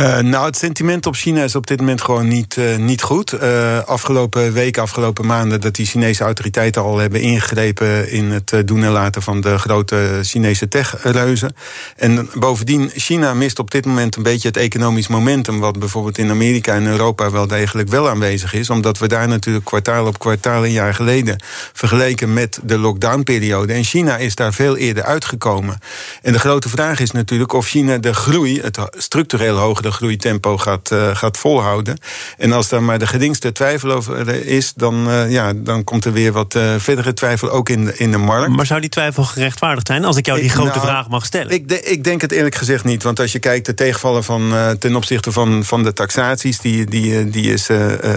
Uh, 0.00 0.18
nou, 0.18 0.46
het 0.46 0.56
sentiment 0.56 1.06
op 1.06 1.14
China 1.14 1.42
is 1.42 1.54
op 1.54 1.66
dit 1.66 1.78
moment 1.78 2.02
gewoon 2.02 2.28
niet, 2.28 2.56
uh, 2.56 2.76
niet 2.76 3.02
goed. 3.02 3.32
Uh, 3.32 3.78
afgelopen 3.78 4.52
weken, 4.52 4.82
afgelopen 4.82 5.26
maanden, 5.26 5.60
dat 5.60 5.74
die 5.74 5.86
Chinese 5.86 6.24
autoriteiten 6.24 6.82
al 6.82 6.98
hebben 6.98 7.20
ingegrepen 7.20 8.10
in 8.10 8.30
het 8.30 8.62
doen 8.64 8.84
en 8.84 8.90
laten 8.90 9.22
van 9.22 9.40
de 9.40 9.58
grote 9.58 10.20
Chinese 10.22 10.68
techreuzen. 10.68 11.54
En 11.96 12.28
bovendien, 12.34 12.90
China 12.94 13.34
mist 13.34 13.58
op 13.58 13.70
dit 13.70 13.86
moment 13.86 14.16
een 14.16 14.22
beetje 14.22 14.48
het 14.48 14.56
economisch 14.56 15.08
momentum, 15.08 15.60
wat 15.60 15.78
bijvoorbeeld 15.78 16.18
in 16.18 16.30
Amerika 16.30 16.74
en 16.74 16.86
Europa 16.86 17.30
wel 17.30 17.46
degelijk 17.46 17.88
wel 17.88 18.08
aanwezig 18.08 18.54
is. 18.54 18.70
Omdat 18.70 18.98
we 18.98 19.08
daar 19.08 19.28
natuurlijk 19.28 19.64
kwartaal 19.64 20.06
op 20.06 20.18
kwartaal 20.18 20.64
een 20.64 20.72
jaar 20.72 20.94
geleden 20.94 21.42
vergeleken 21.72 22.32
met 22.32 22.58
de 22.62 22.78
lockdownperiode. 22.78 23.72
En 23.72 23.84
China 23.84 24.16
is 24.16 24.34
daar 24.34 24.52
veel 24.52 24.76
eerder 24.76 25.02
uitgekomen. 25.02 25.78
En 26.22 26.32
de 26.32 26.38
grote 26.38 26.68
vraag 26.68 27.00
is 27.00 27.10
natuurlijk 27.10 27.52
of 27.52 27.66
China 27.66 27.98
de 27.98 28.14
groei, 28.14 28.60
het 28.60 28.78
structureel 28.90 29.43
hogere 29.52 29.90
groeitempo 29.90 30.58
gaat, 30.58 30.90
gaat 31.12 31.36
volhouden. 31.36 31.98
En 32.38 32.52
als 32.52 32.68
daar 32.68 32.82
maar 32.82 32.98
de 32.98 33.06
geringste 33.06 33.52
twijfel 33.52 33.90
over 33.90 34.46
is, 34.46 34.72
dan, 34.74 35.08
ja, 35.28 35.52
dan 35.52 35.84
komt 35.84 36.04
er 36.04 36.12
weer 36.12 36.32
wat 36.32 36.58
verdere 36.78 37.12
twijfel 37.12 37.50
ook 37.50 37.68
in 37.68 37.84
de, 37.84 37.96
in 37.96 38.10
de 38.10 38.18
markt. 38.18 38.56
Maar 38.56 38.66
zou 38.66 38.80
die 38.80 38.90
twijfel 38.90 39.24
gerechtvaardigd 39.24 39.86
zijn 39.86 40.04
als 40.04 40.16
ik 40.16 40.26
jou 40.26 40.40
die 40.40 40.50
grote 40.50 40.68
nou, 40.68 40.80
vraag 40.80 41.08
mag 41.08 41.24
stellen? 41.24 41.52
Ik, 41.52 41.68
de, 41.68 41.82
ik 41.82 42.04
denk 42.04 42.20
het 42.20 42.32
eerlijk 42.32 42.54
gezegd 42.54 42.84
niet. 42.84 43.02
Want 43.02 43.20
als 43.20 43.32
je 43.32 43.38
kijkt 43.38 43.66
de 43.66 43.74
tegenvallen 43.74 44.24
van, 44.24 44.52
ten 44.78 44.96
opzichte 44.96 45.32
van, 45.32 45.64
van 45.64 45.82
de 45.82 45.92
taxaties, 45.92 46.58
die, 46.58 46.86
die, 46.86 47.30
die, 47.30 47.52
is, 47.52 47.68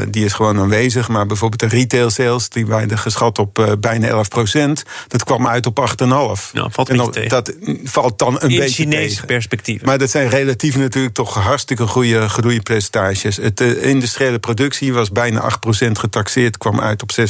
die 0.09 0.25
is 0.25 0.33
gewoon 0.33 0.59
aanwezig. 0.59 1.07
Maar 1.07 1.25
bijvoorbeeld 1.25 1.71
de 1.71 1.77
retail 1.77 2.09
sales, 2.09 2.49
die 2.49 2.65
werden 2.65 2.97
geschat 2.97 3.39
op 3.39 3.77
bijna 3.79 4.07
11 4.07 4.27
procent. 4.27 4.83
Dat 5.07 5.23
kwam 5.23 5.47
uit 5.47 5.65
op 5.65 5.89
8,5. 5.89 6.05
Nou, 6.05 6.39
valt 6.53 6.89
en 6.89 6.97
dat, 6.97 7.19
dat 7.27 7.53
valt 7.83 8.19
dan 8.19 8.35
een 8.39 8.49
in 8.49 8.59
beetje 8.59 8.83
Chinese 8.83 9.09
tegen. 9.09 9.27
perspectief. 9.27 9.81
Maar 9.81 9.97
dat 9.97 10.09
zijn 10.09 10.29
relatief 10.29 10.77
natuurlijk 10.77 11.15
toch 11.17 11.33
hartstikke 11.33 11.87
goede 11.87 12.29
groeipercentages. 12.29 13.37
Het 13.37 13.61
uh, 13.61 13.85
industriële 13.85 14.39
productie 14.39 14.93
was 14.93 15.11
bijna 15.11 15.41
8% 15.41 15.91
getaxeerd, 15.91 16.57
kwam 16.57 16.79
uit 16.79 17.01
op 17.01 17.11
6,4. 17.19 17.25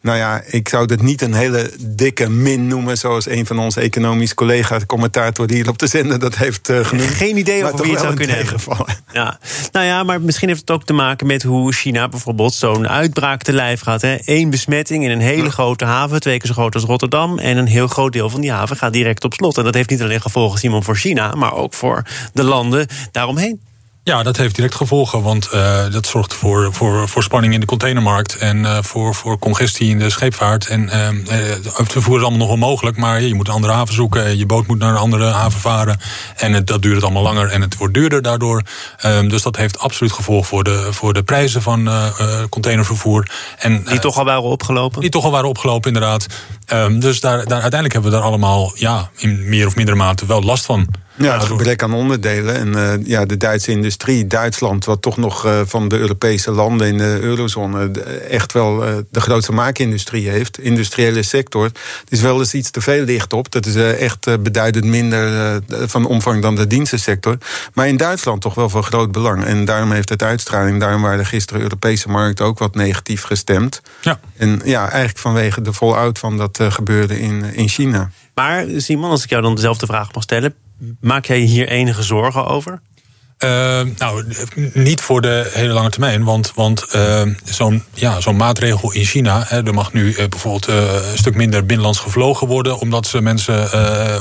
Nou 0.00 0.18
ja, 0.18 0.42
ik 0.46 0.68
zou 0.68 0.86
dat 0.86 1.00
niet 1.00 1.22
een 1.22 1.34
hele 1.34 1.70
dikke 1.80 2.28
min 2.28 2.66
noemen, 2.66 2.98
zoals 2.98 3.26
een 3.26 3.46
van 3.46 3.58
onze 3.58 3.80
economisch 3.80 4.34
collega's, 4.34 4.86
commentator 4.86 5.50
hier 5.50 5.68
op 5.68 5.78
de 5.78 5.86
zender, 5.86 6.18
dat 6.18 6.36
heeft 6.36 6.68
uh, 6.68 6.84
genoemd. 6.84 7.10
Geen 7.10 7.36
idee 7.36 7.72
of 7.72 7.80
wie 7.80 7.90
het 7.90 8.00
zou 8.00 8.14
kunnen 8.14 8.36
hebben. 8.36 8.60
Ja. 9.12 9.38
Nou 9.72 9.86
ja, 9.86 10.02
maar 10.02 10.20
misschien 10.20 10.48
heeft 10.48 10.60
het 10.60 10.70
ook 10.70 10.84
te 10.84 10.92
maken 10.92 11.26
met 11.26 11.42
hoe 11.42 11.72
China 11.72 12.08
bijvoorbeeld 12.08 12.54
zo'n 12.54 12.88
uitbraak 12.88 13.42
te 13.42 13.52
lijf 13.52 13.80
gaat. 13.80 14.02
Eén 14.24 14.50
besmetting 14.50 15.04
in 15.04 15.10
een 15.10 15.20
hele 15.20 15.50
grote 15.50 15.84
haven, 15.84 16.20
twee 16.20 16.38
keer 16.38 16.46
zo 16.46 16.54
groot 16.54 16.74
als 16.74 16.84
Rotterdam. 16.84 17.38
En 17.38 17.56
een 17.56 17.66
heel 17.66 17.86
groot 17.86 18.12
deel 18.12 18.30
van 18.30 18.40
die 18.40 18.52
haven 18.52 18.76
gaat 18.76 18.92
direct 18.92 19.24
op 19.24 19.32
slot. 19.32 19.58
En 19.58 19.64
dat 19.64 19.74
heeft 19.74 19.90
niet 19.90 20.02
alleen 20.02 20.20
gevolgen, 20.20 20.58
Simon, 20.58 20.82
voor 20.82 20.96
China, 20.96 21.34
maar 21.34 21.54
ook 21.54 21.74
voor 21.74 22.02
de 22.32 22.44
landen 22.44 22.86
daaromheen. 23.10 23.60
Ja, 24.04 24.22
dat 24.22 24.36
heeft 24.36 24.54
direct 24.54 24.74
gevolgen, 24.74 25.22
want 25.22 25.48
uh, 25.54 25.90
dat 25.90 26.06
zorgt 26.06 26.34
voor, 26.34 26.72
voor, 26.72 27.08
voor 27.08 27.22
spanning 27.22 27.54
in 27.54 27.60
de 27.60 27.66
containermarkt 27.66 28.36
en 28.36 28.58
uh, 28.58 28.78
voor, 28.80 29.14
voor 29.14 29.38
congestie 29.38 29.88
in 29.88 29.98
de 29.98 30.10
scheepvaart. 30.10 30.66
En 30.66 30.82
uh, 30.82 31.08
het 31.76 31.92
vervoer 31.92 32.16
is 32.16 32.20
allemaal 32.20 32.38
nog 32.38 32.48
wel 32.48 32.68
mogelijk, 32.68 32.96
maar 32.96 33.20
je 33.22 33.34
moet 33.34 33.48
een 33.48 33.54
andere 33.54 33.72
haven 33.72 33.94
zoeken, 33.94 34.38
je 34.38 34.46
boot 34.46 34.66
moet 34.66 34.78
naar 34.78 34.90
een 34.90 34.96
andere 34.96 35.24
haven 35.24 35.60
varen. 35.60 36.00
En 36.36 36.52
het, 36.52 36.66
dat 36.66 36.82
duurt 36.82 36.94
het 36.94 37.04
allemaal 37.04 37.22
langer 37.22 37.50
en 37.50 37.60
het 37.60 37.76
wordt 37.76 37.94
duurder 37.94 38.22
daardoor. 38.22 38.62
Ehm, 38.98 39.28
dus 39.28 39.42
dat 39.42 39.56
heeft 39.56 39.78
absoluut 39.78 40.12
gevolg 40.12 40.46
voor 40.46 40.64
de, 40.64 40.88
voor 40.90 41.12
de 41.12 41.22
prijzen 41.22 41.62
van 41.62 41.90
containervervoer. 42.48 43.30
En, 43.58 43.84
die 43.84 43.98
toch 43.98 44.18
al 44.18 44.24
waren 44.24 44.42
opgelopen? 44.42 45.00
Die 45.00 45.10
toch 45.10 45.24
al 45.24 45.30
waren 45.30 45.48
opgelopen, 45.48 45.92
inderdaad. 45.92 46.26
Um, 46.72 47.00
dus 47.00 47.20
daar, 47.20 47.36
daar, 47.36 47.60
uiteindelijk 47.60 47.92
hebben 47.92 48.10
we 48.10 48.16
daar 48.16 48.26
allemaal 48.26 48.72
ja, 48.74 49.10
in 49.16 49.48
meer 49.48 49.66
of 49.66 49.76
mindere 49.76 49.96
mate 49.96 50.26
wel 50.26 50.42
last 50.42 50.64
van. 50.64 50.88
Ja, 51.14 51.34
het 51.34 51.44
gebrek 51.44 51.82
aan 51.82 51.92
onderdelen. 51.92 52.54
En 52.54 52.68
uh, 52.68 53.06
ja, 53.06 53.24
de 53.24 53.36
Duitse 53.36 53.70
industrie, 53.70 54.26
Duitsland, 54.26 54.84
wat 54.84 55.02
toch 55.02 55.16
nog 55.16 55.46
uh, 55.46 55.60
van 55.64 55.88
de 55.88 55.98
Europese 55.98 56.50
landen 56.50 56.86
in 56.86 56.98
de 56.98 57.18
eurozone 57.20 57.90
echt 58.28 58.52
wel 58.52 58.88
uh, 58.88 58.94
de 59.10 59.20
grootste 59.20 59.52
maakindustrie 59.52 60.28
heeft. 60.28 60.58
Industriële 60.58 61.22
sector. 61.22 61.64
Het 61.64 62.08
is 62.08 62.20
wel 62.20 62.38
eens 62.38 62.54
iets 62.54 62.70
te 62.70 62.80
veel 62.80 63.04
licht 63.04 63.32
op. 63.32 63.50
Dat 63.52 63.66
is 63.66 63.74
echt 63.76 64.42
beduidend 64.42 64.84
minder 64.84 65.60
van 65.68 66.06
omvang 66.06 66.42
dan 66.42 66.56
de 66.56 66.66
dienstensector. 66.66 67.36
Maar 67.74 67.88
in 67.88 67.96
Duitsland 67.96 68.40
toch 68.40 68.54
wel 68.54 68.68
van 68.68 68.82
groot 68.82 69.12
belang. 69.12 69.44
En 69.44 69.64
daarom 69.64 69.92
heeft 69.92 70.08
het 70.08 70.22
uitstraling. 70.22 70.80
Daarom 70.80 71.02
waren 71.02 71.18
de 71.18 71.24
gisteren 71.24 71.62
Europese 71.62 72.08
markten 72.08 72.44
ook 72.44 72.58
wat 72.58 72.74
negatief 72.74 73.22
gestemd. 73.22 73.80
Ja. 74.00 74.20
En 74.36 74.60
ja, 74.64 74.82
eigenlijk 74.88 75.18
vanwege 75.18 75.62
de 75.62 75.74
fallout 75.74 76.18
van 76.18 76.36
dat 76.36 76.58
gebeurde 76.62 77.20
in, 77.20 77.44
in 77.54 77.68
China. 77.68 78.10
Maar 78.34 78.64
Simon, 78.76 79.10
als 79.10 79.24
ik 79.24 79.30
jou 79.30 79.42
dan 79.42 79.54
dezelfde 79.54 79.86
vraag 79.86 80.12
mag 80.12 80.22
stellen. 80.22 80.54
Maak 81.00 81.24
jij 81.24 81.38
hier 81.38 81.68
enige 81.68 82.02
zorgen 82.02 82.46
over? 82.46 82.80
Uh, 83.44 83.80
nou, 83.98 84.24
niet 84.72 85.00
voor 85.00 85.20
de 85.20 85.50
hele 85.52 85.72
lange 85.72 85.90
termijn. 85.90 86.24
Want, 86.24 86.52
want 86.54 86.86
uh, 86.96 87.22
zo'n 87.44 87.84
ja, 87.94 88.20
zo'n 88.20 88.36
maatregel 88.36 88.92
in 88.92 89.04
China. 89.04 89.44
Hè, 89.46 89.66
er 89.66 89.74
mag 89.74 89.92
nu 89.92 90.06
uh, 90.06 90.28
bijvoorbeeld 90.28 90.66
een 90.66 91.18
stuk 91.18 91.34
minder 91.34 91.60
binnenlands 91.66 91.98
gevlogen 91.98 92.46
worden. 92.46 92.78
Omdat 92.78 93.06
ze 93.06 93.20
mensen, 93.20 93.70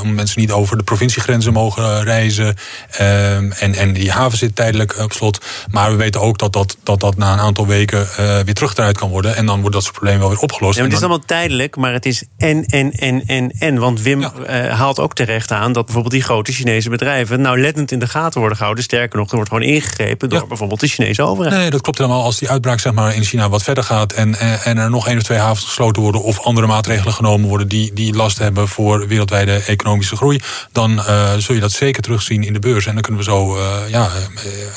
om 0.01 0.13
mensen 0.13 0.41
niet 0.41 0.51
over 0.51 0.77
de 0.77 0.83
provinciegrenzen 0.83 1.53
mogen 1.53 2.03
reizen. 2.03 2.55
En, 2.89 3.73
en 3.75 3.93
die 3.93 4.11
haven 4.11 4.37
zit 4.37 4.55
tijdelijk 4.55 4.99
op 4.99 5.13
slot. 5.13 5.45
Maar 5.71 5.91
we 5.91 5.97
weten 5.97 6.21
ook 6.21 6.37
dat 6.37 6.53
dat, 6.53 6.77
dat, 6.83 6.99
dat 6.99 7.17
na 7.17 7.33
een 7.33 7.39
aantal 7.39 7.67
weken 7.67 8.07
weer 8.45 8.53
teruggedraaid 8.53 8.97
kan 8.97 9.09
worden. 9.09 9.35
En 9.35 9.45
dan 9.45 9.59
wordt 9.59 9.75
dat 9.75 9.83
soort 9.83 9.95
probleem 9.95 10.19
wel 10.19 10.29
weer 10.29 10.39
opgelost. 10.39 10.75
Ja, 10.75 10.81
maar 10.81 10.91
het 10.91 10.99
is 10.99 11.05
allemaal 11.05 11.25
tijdelijk, 11.25 11.75
maar 11.75 11.93
het 11.93 12.05
is 12.05 12.23
en, 12.37 12.65
en, 12.65 12.91
en, 12.91 13.25
en, 13.25 13.51
en. 13.59 13.79
Want 13.79 14.01
Wim 14.01 14.21
ja. 14.21 14.31
haalt 14.67 14.99
ook 14.99 15.13
terecht 15.13 15.51
aan 15.51 15.73
dat 15.73 15.83
bijvoorbeeld 15.85 16.13
die 16.13 16.23
grote 16.23 16.51
Chinese 16.51 16.89
bedrijven. 16.89 17.41
nou 17.41 17.61
lettend 17.61 17.91
in 17.91 17.99
de 17.99 18.07
gaten 18.07 18.39
worden 18.39 18.57
gehouden. 18.57 18.83
Sterker 18.83 19.10
nog, 19.19 19.29
er 19.29 19.35
wordt 19.35 19.51
gewoon 19.51 19.65
ingegrepen 19.65 20.29
door 20.29 20.47
bijvoorbeeld 20.47 20.79
de 20.79 20.87
Chinese 20.87 21.21
overheid. 21.21 21.55
Nee, 21.55 21.69
dat 21.69 21.81
klopt 21.81 21.97
helemaal. 21.97 22.23
Als 22.23 22.39
die 22.39 22.49
uitbraak 22.49 22.79
zeg 22.79 22.93
maar, 22.93 23.15
in 23.15 23.23
China 23.23 23.49
wat 23.49 23.63
verder 23.63 23.83
gaat 23.83 24.13
en, 24.13 24.39
en 24.63 24.77
er 24.77 24.89
nog 24.89 25.07
één 25.07 25.17
of 25.17 25.23
twee 25.23 25.37
havens 25.37 25.65
gesloten 25.65 26.01
worden 26.01 26.23
of 26.23 26.39
andere 26.39 26.67
maatregelen 26.67 27.13
genomen 27.13 27.49
worden 27.49 27.67
die, 27.67 27.93
die 27.93 28.13
last 28.13 28.37
hebben 28.37 28.67
voor 28.67 29.07
wereldwijde 29.07 29.63
economische 29.67 30.15
groei, 30.15 30.41
dan 30.71 30.91
uh, 30.91 31.33
zul 31.37 31.55
je 31.55 31.61
dat 31.61 31.71
zeker 31.71 32.01
terugzien 32.01 32.43
in 32.43 32.53
de 32.53 32.59
beurs. 32.59 32.85
En 32.85 32.93
dan 32.93 33.01
kunnen 33.01 33.21
we 33.21 33.29
zo, 33.29 33.57
uh, 33.57 33.89
ja, 33.89 34.09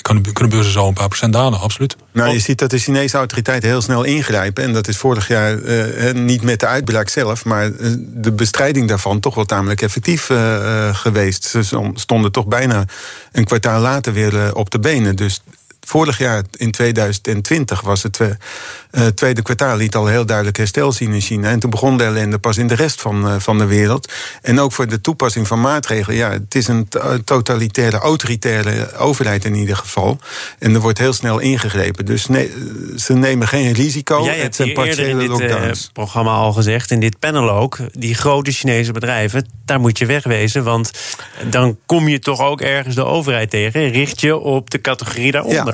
kunnen, 0.03 0.33
kunnen 0.33 0.53
beurzen 0.53 0.73
zo 0.73 0.89
een 0.89 0.95
paar 0.95 1.09
procent 1.09 1.33
dalen, 1.33 1.61
absoluut. 1.61 1.97
Nou, 2.13 2.33
je 2.33 2.39
ziet 2.39 2.59
dat 2.59 2.71
de 2.71 2.79
Chinese 2.79 3.17
autoriteiten 3.17 3.69
heel 3.69 3.83
snel 3.83 4.03
ingrijpen. 4.05 4.65
En 4.65 4.73
dat 4.73 4.89
is 4.89 4.97
vorig 4.97 5.29
jaar 5.29 5.59
uh, 5.59 6.13
niet 6.13 6.43
met 6.43 6.61
de 6.61 6.67
uitbraak 6.67 7.09
zelf, 7.09 7.45
maar 7.45 7.71
de 7.99 8.33
bestrijding 8.33 8.89
daarvan 8.89 9.21
toch 9.21 9.35
wel 9.35 9.45
tamelijk 9.45 9.83
effectief 9.83 10.31
geweest. 10.93 11.45
Ze 11.45 11.91
stonden 11.95 12.33
toch 12.33 12.47
bijna 12.47 12.85
een 13.33 13.45
kwartaal 13.45 13.81
later 13.81 14.13
weer 14.13 14.24
op 14.55 14.71
de 14.71 14.79
benen. 14.79 15.17
Dus 15.17 15.43
vorig 15.85 16.19
jaar, 16.19 16.43
in 16.57 16.71
2020, 16.71 17.81
was 17.81 18.03
het 18.03 18.19
uh, 18.19 19.07
tweede 19.07 19.43
kwartaal 19.43 19.77
liet 19.77 19.95
al 19.95 20.07
heel 20.07 20.27
duidelijk 20.27 20.57
herstel 20.57 20.93
zien 20.93 21.13
in 21.13 21.21
China. 21.21 21.51
En 21.51 21.59
toen 21.59 21.71
begon 21.71 21.97
de 21.97 22.05
ellende 22.05 22.39
pas 22.39 22.57
in 22.57 22.67
de 22.67 22.75
rest 22.75 23.01
van, 23.01 23.27
uh, 23.27 23.35
van 23.39 23.59
de 23.59 23.65
wereld. 23.65 24.13
En 24.43 24.61
ook 24.61 24.73
voor 24.73 24.89
de 24.89 25.01
toepassing 25.01 25.47
van 25.47 25.61
maatregelen. 25.61 26.17
Ja, 26.17 26.31
het 26.31 26.55
is 26.55 26.69
een 26.69 26.89
totalitaire, 27.25 27.99
autoritaire 27.99 28.97
overheid 28.97 29.45
in 29.45 29.55
ieder 29.55 29.77
geval. 29.77 30.19
En 30.59 30.75
er 30.75 30.81
wordt 30.81 30.99
heel 30.99 31.13
snel 31.13 31.39
ingegrepen. 31.39 32.05
Dus 32.05 32.27
nee, 32.27 32.53
ze 32.97 33.15
nemen 33.15 33.49
geen 33.49 33.73
risico. 33.73 34.25
Jij 34.25 34.39
het 34.39 34.55
zijn 34.55 34.73
partiële 34.73 35.09
in 35.09 35.19
dit 35.19 35.29
lockdowns. 35.29 35.91
programma 35.93 36.33
al 36.33 36.53
gezegd, 36.53 36.91
in 36.91 37.01
dit 37.01 37.19
panel 37.19 37.51
ook. 37.51 37.79
Die 37.93 38.15
grote 38.15 38.51
Chinese 38.51 38.93
bedrijven, 38.93 39.49
daar 39.65 39.81
moet 39.81 39.99
je 39.99 40.07
wegwezen. 40.07 40.65
Want 40.65 40.91
dan 41.51 41.79
kom 41.87 42.09
je 42.09 42.19
toch 42.19 42.41
ook 42.41 42.61
ergens 42.61 42.95
de 42.95 43.05
overheid 43.05 43.51
tegen. 43.51 43.91
Richt 43.91 44.21
je 44.21 44.37
op 44.37 44.71
de 44.71 44.81
categorie 44.81 45.33
daaronder. 45.33 45.74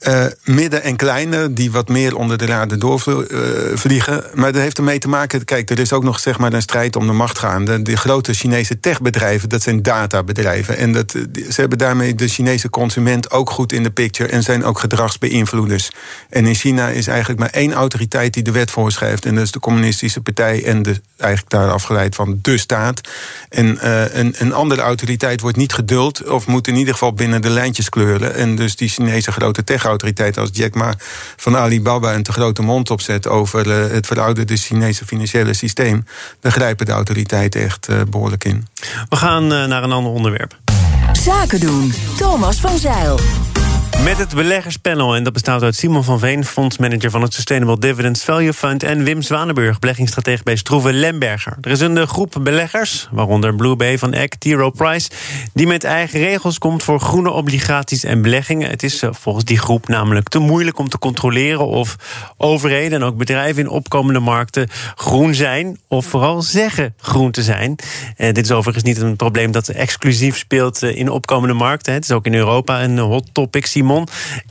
uh, 0.00 0.24
midden- 0.44 0.82
en 0.82 0.96
kleine, 0.96 1.52
die 1.52 1.70
wat 1.70 1.88
meer 1.88 2.16
onder 2.16 2.38
de 2.38 2.46
radar 2.46 2.78
doorvliegen. 2.78 4.24
Maar 4.34 4.52
dat 4.52 4.62
heeft 4.62 4.78
ermee 4.78 4.98
te 4.98 5.08
maken. 5.08 5.44
Kijk, 5.44 5.70
er 5.70 5.78
is 5.78 5.92
ook 5.92 6.02
nog 6.02 6.20
zeg 6.20 6.38
maar, 6.38 6.52
een 6.52 6.62
strijd 6.62 6.96
om 6.96 7.06
de 7.06 7.12
macht 7.12 7.38
gaande. 7.38 7.82
De 7.82 7.96
grote 7.96 8.32
Chinese 8.32 8.80
techbedrijven, 8.80 9.48
dat 9.48 9.62
zijn 9.62 9.82
databedrijven. 9.82 10.76
En 10.76 10.92
dat, 10.92 11.10
ze 11.50 11.60
hebben 11.60 11.78
daarmee 11.78 12.14
de 12.14 12.28
Chinese 12.28 12.70
consument 12.70 13.30
ook 13.30 13.50
goed 13.50 13.72
in 13.72 13.82
de 13.82 13.90
picture. 13.90 14.28
En 14.28 14.42
zijn 14.42 14.64
ook 14.64 14.78
gedragsbeïnvloeders. 14.78 15.90
En 16.28 16.46
in 16.46 16.54
China 16.54 16.88
is 16.88 17.06
eigenlijk 17.06 17.40
maar 17.40 17.50
één 17.50 17.72
autoriteit 17.72 18.34
die 18.34 18.42
de 18.42 18.52
wet 18.52 18.70
voorschrijft. 18.70 19.26
En 19.26 19.34
dat 19.34 19.44
is 19.44 19.50
de 19.50 19.60
Communistische 19.60 20.20
Partij. 20.20 20.64
En 20.64 20.82
de, 20.82 21.00
eigenlijk 21.16 21.50
daar 21.50 21.70
afgeleid 21.70 22.14
van 22.14 22.38
de 22.42 22.58
staat. 22.58 23.00
En 23.48 23.78
een, 24.18 24.34
een 24.38 24.52
andere 24.52 24.82
autoriteit 24.82 25.40
wordt 25.40 25.56
niet 25.56 25.72
geduld. 25.72 26.28
Of 26.28 26.46
moet 26.46 26.66
in 26.66 26.76
ieder 26.76 26.92
geval 26.92 27.12
binnen 27.12 27.42
de 27.42 27.50
lijntjes 27.50 27.88
kleuren. 27.88 28.34
En 28.34 28.54
dus 28.54 28.76
die 28.76 28.88
Chinese 28.88 29.32
grote 29.40 29.64
tech-autoriteiten 29.64 30.42
als 30.42 30.50
Jack 30.52 30.74
Ma 30.74 30.94
van 31.36 31.56
Alibaba 31.56 32.14
een 32.14 32.22
te 32.22 32.32
grote 32.32 32.62
mond 32.62 32.90
opzet 32.90 33.28
over 33.28 33.66
uh, 33.66 33.92
het 33.92 34.06
verouderde 34.06 34.56
Chinese 34.56 35.06
financiële 35.06 35.54
systeem, 35.54 36.04
dan 36.40 36.52
grijpen 36.52 36.86
de 36.86 36.92
autoriteiten 36.92 37.62
echt 37.62 37.88
uh, 37.90 37.96
behoorlijk 38.10 38.44
in. 38.44 38.66
We 39.08 39.16
gaan 39.16 39.52
uh, 39.52 39.64
naar 39.64 39.82
een 39.82 39.92
ander 39.92 40.12
onderwerp. 40.12 40.56
Zaken 41.12 41.60
doen. 41.60 41.92
Thomas 42.16 42.60
van 42.60 42.78
Zeil. 42.78 43.18
Met 44.04 44.18
het 44.18 44.34
beleggerspanel, 44.34 45.16
en 45.16 45.24
dat 45.24 45.32
bestaat 45.32 45.62
uit 45.62 45.74
Simon 45.74 46.04
van 46.04 46.18
Veen, 46.18 46.44
fondsmanager 46.44 47.10
van 47.10 47.22
het 47.22 47.34
Sustainable 47.34 47.78
Dividends 47.78 48.24
Value 48.24 48.52
Fund, 48.52 48.82
en 48.82 49.04
Wim 49.04 49.22
Zwanenburg, 49.22 49.78
beleggingsstratege 49.78 50.42
bij 50.42 50.56
Stroeve 50.56 50.92
Lemberger. 50.92 51.56
Er 51.60 51.70
is 51.70 51.80
een 51.80 52.08
groep 52.08 52.36
beleggers, 52.42 53.08
waaronder 53.10 53.54
Blue 53.54 53.76
Bay 53.76 53.98
van 53.98 54.12
Eck, 54.12 54.34
T. 54.34 54.72
Price, 54.76 55.10
die 55.52 55.66
met 55.66 55.84
eigen 55.84 56.20
regels 56.20 56.58
komt 56.58 56.82
voor 56.82 57.00
groene 57.00 57.30
obligaties 57.30 58.04
en 58.04 58.22
beleggingen. 58.22 58.70
Het 58.70 58.82
is 58.82 59.02
volgens 59.10 59.44
die 59.44 59.58
groep 59.58 59.88
namelijk 59.88 60.28
te 60.28 60.38
moeilijk 60.38 60.78
om 60.78 60.88
te 60.88 60.98
controleren 60.98 61.66
of 61.66 61.96
overheden 62.36 63.00
en 63.00 63.06
ook 63.06 63.16
bedrijven 63.16 63.62
in 63.62 63.68
opkomende 63.68 64.20
markten 64.20 64.68
groen 64.94 65.34
zijn, 65.34 65.78
of 65.88 66.06
vooral 66.06 66.42
zeggen 66.42 66.94
groen 67.00 67.30
te 67.30 67.42
zijn. 67.42 67.76
En 68.16 68.34
dit 68.34 68.44
is 68.44 68.52
overigens 68.52 68.84
niet 68.84 69.00
een 69.00 69.16
probleem 69.16 69.52
dat 69.52 69.68
exclusief 69.68 70.36
speelt 70.36 70.82
in 70.82 71.10
opkomende 71.10 71.54
markten. 71.54 71.92
Het 71.92 72.04
is 72.04 72.10
ook 72.10 72.26
in 72.26 72.34
Europa 72.34 72.82
een 72.82 72.98
hot 72.98 73.28
topic. 73.32 73.66
Simon 73.66 73.89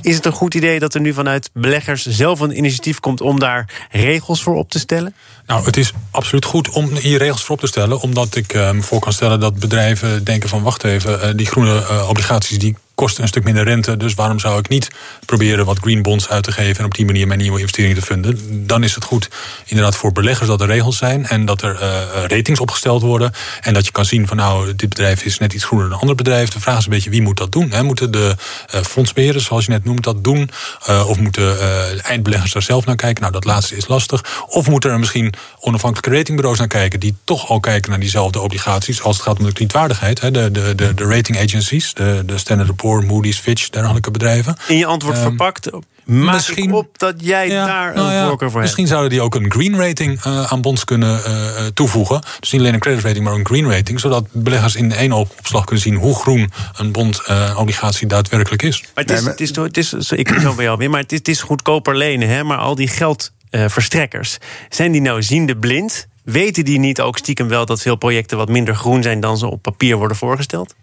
Is 0.02 0.16
het 0.16 0.26
een 0.26 0.32
goed 0.32 0.54
idee 0.54 0.80
dat 0.80 0.94
er 0.94 1.02
nu 1.02 1.14
vanuit 1.14 1.50
beleggers 1.54 2.06
zelf 2.06 2.40
een 2.40 2.58
initiatief 2.58 3.00
komt 3.00 3.22
om 3.22 3.40
daar 3.40 3.88
regels 3.92 4.42
voor 4.42 4.56
op 4.56 4.70
te 4.70 4.80
stellen? 4.80 5.16
Nou, 5.48 5.66
het 5.66 5.78
is 5.78 5.94
absoluut 6.12 6.46
goed 6.46 6.70
om 6.70 6.96
hier 6.96 7.18
regels 7.18 7.44
voor 7.44 7.56
op 7.56 7.62
te 7.62 7.68
stellen. 7.68 8.00
Omdat 8.02 8.36
ik 8.36 8.54
me 8.54 8.74
uh, 8.74 8.82
voor 8.82 9.00
kan 9.00 9.14
stellen 9.14 9.40
dat 9.40 9.60
bedrijven 9.60 10.24
denken 10.24 10.50
van... 10.50 10.64
wacht 10.64 10.84
even, 10.84 11.20
uh, 11.20 11.30
die 11.36 11.48
groene 11.48 11.76
uh, 11.76 12.10
obligaties 12.10 12.60
die 12.60 12.76
kosten 13.00 13.24
een 13.24 13.30
stuk 13.30 13.44
minder 13.44 13.64
rente. 13.64 13.98
Dus 13.98 14.14
waarom 14.14 14.40
zou 14.40 14.60
ik 14.60 14.68
niet 14.68 14.88
proberen 15.26 15.66
wat 15.66 15.80
green 15.80 16.02
bonds 16.02 16.30
uit 16.30 16.44
te 16.44 16.52
geven... 16.52 16.80
en 16.80 16.86
op 16.86 16.96
die 16.96 17.06
manier 17.06 17.28
mijn 17.28 17.40
nieuwe 17.40 17.60
investeringen 17.60 18.00
te 18.00 18.06
vinden? 18.06 18.68
Dan 18.68 18.84
is 18.84 18.96
het 18.96 19.04
goed 19.04 19.30
inderdaad 19.66 19.96
voor 19.96 20.12
beleggers 20.12 20.48
dat 20.48 20.62
er 20.62 20.68
regels 20.68 20.98
zijn... 20.98 21.26
en 21.26 21.46
dat 21.46 21.62
er 21.62 21.74
uh, 21.82 22.26
ratings 22.28 22.60
opgesteld 22.60 23.02
worden. 23.02 23.32
En 23.62 23.74
dat 23.74 23.86
je 23.86 23.92
kan 23.92 24.06
zien 24.06 24.28
van 24.28 24.38
nou, 24.38 24.76
dit 24.76 24.90
bedrijf 24.90 25.24
is 25.24 25.38
net 25.38 25.54
iets 25.54 25.64
groener 25.64 25.88
dan 25.88 25.96
een 25.96 26.02
ander 26.02 26.16
bedrijf. 26.16 26.50
De 26.50 26.60
vraag 26.60 26.78
is 26.78 26.84
een 26.84 26.92
beetje 26.92 27.10
wie 27.10 27.22
moet 27.22 27.38
dat 27.38 27.52
doen? 27.52 27.72
Hè? 27.72 27.84
Moeten 27.84 28.12
de 28.12 28.36
uh, 28.76 28.82
fondsbeheerders, 28.82 29.46
zoals 29.46 29.66
je 29.66 29.72
net 29.72 29.84
noemt, 29.84 30.04
dat 30.04 30.24
doen? 30.24 30.50
Uh, 30.90 31.10
of 31.10 31.20
moeten 31.20 31.58
eindbeleggers 32.04 32.54
daar 32.54 32.62
zelf 32.62 32.86
naar 32.86 32.96
kijken? 32.96 33.22
Nou, 33.22 33.34
dat 33.34 33.46
laatste 33.46 33.76
is 33.76 33.88
lastig. 33.88 34.44
Of 34.48 34.70
moeten 34.70 34.92
er 34.92 35.00
misschien 35.00 35.34
onafhankelijke 35.60 36.18
ratingbureaus 36.18 36.58
naar 36.58 36.68
kijken... 36.68 37.00
die 37.00 37.16
toch 37.24 37.50
al 37.50 37.60
kijken 37.60 37.90
naar 37.90 38.00
diezelfde 38.00 38.40
obligaties... 38.40 39.04
als 39.04 39.16
het 39.16 39.26
gaat 39.26 39.38
om 39.40 39.46
de 39.46 39.54
kredietwaardigheid. 39.54 40.22
Hè? 40.22 40.32
De, 40.32 40.52
de, 40.52 40.94
de, 40.94 41.04
rating 41.04 41.40
agencies, 41.40 41.94
de, 41.94 42.24
de 42.26 42.38
Standard 42.38 42.70
Poor, 42.90 43.04
Moody's, 43.04 43.40
Fitch, 43.40 43.70
dergelijke 43.70 44.12
bedrijven. 44.12 44.56
In 44.68 44.78
je 44.78 44.86
antwoord 44.86 45.18
um, 45.18 45.22
verpakt 45.22 45.70
Maak 46.06 46.34
misschien 46.34 46.74
op 46.74 47.00
dat 47.00 47.16
jij 47.18 47.48
ja, 47.48 47.66
daar 47.66 47.94
nou 47.94 48.08
een 48.08 48.14
ja, 48.14 48.28
voorkeur 48.28 48.52
voor 48.52 48.62
Misschien 48.62 48.88
zouden 48.88 49.10
die 49.10 49.22
ook 49.22 49.36
een 49.36 49.52
green 49.52 49.76
rating 49.76 50.26
uh, 50.26 50.52
aan 50.52 50.62
bonds 50.62 50.84
kunnen 50.84 51.22
uh, 51.28 51.66
toevoegen. 51.74 52.22
Dus 52.40 52.52
niet 52.52 52.62
alleen 52.62 52.74
een 52.74 52.80
credit 52.80 53.04
rating, 53.04 53.24
maar 53.24 53.34
een 53.34 53.46
green 53.46 53.72
rating. 53.72 54.00
Zodat 54.00 54.26
beleggers 54.32 54.76
in 54.76 54.92
één 54.92 55.12
opslag 55.12 55.64
kunnen 55.64 55.84
zien 55.84 55.96
hoe 55.96 56.16
groen 56.16 56.52
een 56.78 56.92
bond 56.92 57.22
uh, 57.30 57.58
obligatie 57.58 58.08
daadwerkelijk 58.08 58.62
is. 58.62 58.82
Maar 58.82 59.04
het 59.04 59.12
is, 59.12 59.26
het 59.26 59.40
is, 59.40 59.56
het 59.56 59.78
is, 59.78 59.92
het 59.92 60.02
is 60.02 60.12
ik 60.12 60.26
kom 60.26 60.40
zo 60.40 60.54
bij 60.54 60.66
jou 60.66 60.78
weer, 60.78 60.90
maar 60.90 61.02
het 61.02 61.12
is, 61.12 61.18
het 61.18 61.28
is 61.28 61.42
goedkoper 61.42 61.96
lenen. 61.96 62.30
Hè? 62.30 62.44
Maar 62.44 62.58
al 62.58 62.76
die 62.76 62.88
geldverstrekkers, 62.88 64.38
zijn 64.70 64.92
die 64.92 65.02
nou 65.02 65.24
ziende 65.24 65.58
blind? 65.58 66.08
Weten 66.24 66.66
die 66.66 66.80
niet 66.80 67.02
ook 67.02 67.18
stiekem 67.18 67.48
wel 67.48 67.66
dat 67.66 67.82
veel 67.82 67.96
projecten 67.96 68.38
wat 68.38 68.50
minder 68.50 68.76
groen 68.76 69.04
zijn 69.04 69.20
dan 69.20 69.38
ze 69.38 69.48
op 69.48 69.62
papier 69.62 69.98
worden 69.98 70.18
voorgesteld? 70.18 70.76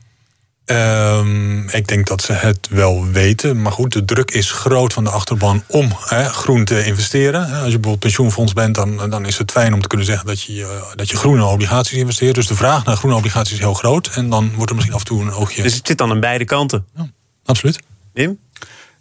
Um, 0.71 1.69
ik 1.69 1.87
denk 1.87 2.07
dat 2.07 2.23
ze 2.23 2.33
het 2.33 2.69
wel 2.71 3.07
weten. 3.07 3.63
Maar 3.63 3.73
goed, 3.73 3.93
de 3.93 4.05
druk 4.05 4.31
is 4.31 4.51
groot 4.51 4.93
van 4.93 5.05
de 5.05 5.11
achterban 5.11 5.63
om 5.67 5.95
groen 5.95 6.65
te 6.65 6.85
investeren. 6.85 7.41
Als 7.41 7.51
je 7.51 7.61
bijvoorbeeld 7.63 7.99
pensioenfonds 7.99 8.53
bent, 8.53 8.75
dan, 8.75 9.11
dan 9.11 9.27
is 9.27 9.39
het 9.39 9.51
fijn 9.51 9.75
om 9.75 9.81
te 9.81 9.89
kunnen 9.89 10.07
zeggen 10.07 10.27
dat 10.27 10.43
je, 10.43 10.83
dat 10.95 11.11
je 11.11 11.17
groene 11.17 11.45
obligaties 11.45 11.99
investeert. 11.99 12.35
Dus 12.35 12.47
de 12.47 12.55
vraag 12.55 12.85
naar 12.85 12.97
groene 12.97 13.17
obligaties 13.17 13.53
is 13.53 13.59
heel 13.59 13.75
groot. 13.75 14.11
En 14.15 14.31
dan 14.31 14.53
wordt 14.55 14.71
er 14.71 14.75
misschien 14.75 14.95
af 14.95 15.01
en 15.01 15.07
toe 15.07 15.23
een 15.23 15.33
oogje. 15.33 15.63
Dus 15.63 15.75
het 15.75 15.87
zit 15.87 15.99
dan 15.99 16.11
aan 16.11 16.21
beide 16.21 16.45
kanten? 16.45 16.87
Ja, 16.95 17.09
absoluut. 17.45 17.81
Wim? 18.13 18.39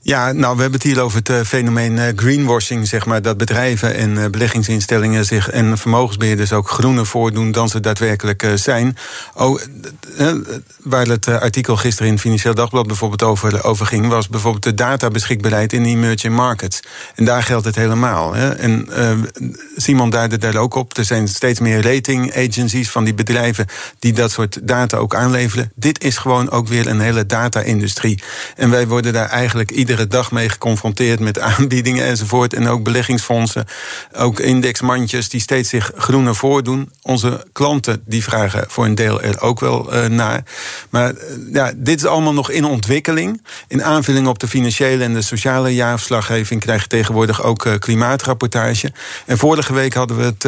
Ja, 0.08 0.32
nou, 0.32 0.56
we 0.56 0.62
hebben 0.62 0.80
het 0.80 0.90
hier 0.90 1.02
over 1.02 1.18
het 1.18 1.30
uh, 1.30 1.42
fenomeen 1.42 1.98
uh, 1.98 2.04
greenwashing, 2.16 2.88
zeg 2.88 3.06
maar. 3.06 3.22
Dat 3.22 3.38
bedrijven 3.38 3.96
en 3.96 4.16
uh, 4.16 4.26
beleggingsinstellingen 4.26 5.26
zich 5.26 5.50
en 5.50 5.78
vermogensbeheerders 5.78 6.54
ook 6.54 6.70
groener 6.70 7.06
voordoen 7.06 7.52
dan 7.52 7.70
ze 7.70 7.80
daadwerkelijk 7.80 8.52
zijn. 8.56 8.98
Oh, 9.34 9.62
waar 10.84 11.06
het 11.06 11.28
artikel 11.28 11.78
gisteren 11.78 12.12
in 12.12 12.20
Financieel 12.20 12.54
Dagblad 12.54 12.88
bijvoorbeeld 12.88 13.24
over, 13.64 13.86
ging, 13.86 14.08
was 14.08 14.30
bijvoorbeeld 14.30 14.64
de 14.64 14.74
databeschikbaarheid 14.74 15.74
in 15.74 15.86
emerging 15.86 16.36
markets. 16.36 16.80
En 17.16 17.26
daar 17.26 17.44
geldt 17.44 17.66
het 17.66 17.76
helemaal. 17.76 18.34
Hè. 18.34 18.50
En 18.50 18.90
Simon 19.76 20.10
duidde 20.10 20.38
daar 20.38 20.56
ook 20.56 20.76
op. 20.76 20.98
Er 20.98 21.06
zijn 21.06 21.28
steeds 21.28 21.60
meer 21.60 21.82
rating 21.82 22.36
agencies 22.36 22.90
van 22.90 23.04
die 23.04 23.14
bedrijven 23.14 23.66
die 24.00 24.14
dat 24.14 24.32
soort 24.32 24.60
data 24.64 24.98
ook 24.98 25.16
aanleveren. 25.16 25.72
Dit 25.76 26.04
is 26.04 26.18
gewoon 26.18 26.50
ook 26.50 26.68
weer 26.68 26.88
een 26.88 27.00
hele 27.00 27.26
data-industrie. 27.26 28.24
En 28.56 28.70
wij 28.70 28.88
worden 28.88 29.14
daar 29.14 29.30
eigenlijk 29.30 29.72
iedere 29.72 29.95
dag 30.04 30.32
mee 30.32 30.50
geconfronteerd 30.50 31.20
met 31.20 31.40
aanbiedingen 31.58 32.06
enzovoort. 32.06 32.54
En 32.54 32.68
ook 32.68 32.84
beleggingsfondsen, 32.84 33.66
ook 34.16 34.40
indexmandjes 34.40 35.30
die 35.30 35.42
steeds 35.42 35.70
zich 35.70 35.92
groener 35.96 36.36
voordoen. 36.36 36.92
Onze 37.02 37.46
klanten 37.52 38.02
die 38.06 38.24
vragen 38.24 38.66
voor 38.68 38.86
een 38.86 38.96
deel 38.96 39.22
er 39.22 39.42
ook 39.42 39.60
wel 39.60 39.94
uh, 39.94 40.06
naar. 40.06 40.44
Maar 40.90 41.14
uh, 41.14 41.20
ja, 41.54 41.72
dit 41.76 42.00
is 42.00 42.06
allemaal 42.06 42.34
nog 42.34 42.52
in 42.52 42.66
ontwikkeling. 42.66 43.44
In 43.68 43.84
aanvulling 43.84 44.28
op 44.28 44.40
de 44.40 44.48
financiële 44.48 45.04
en 45.04 45.14
de 45.14 45.22
sociale 45.22 45.76
jaarverslaggeving 45.76 46.62
krijg 46.62 46.82
je 46.82 46.88
tegenwoordig 46.88 47.44
ook 47.44 47.66
uh, 47.66 47.74
klimaatrapportage. 47.80 48.92
En 49.26 49.38
vorige 49.38 49.74
week 49.74 49.94
hadden 49.94 50.18
we 50.18 50.24
het 50.24 50.44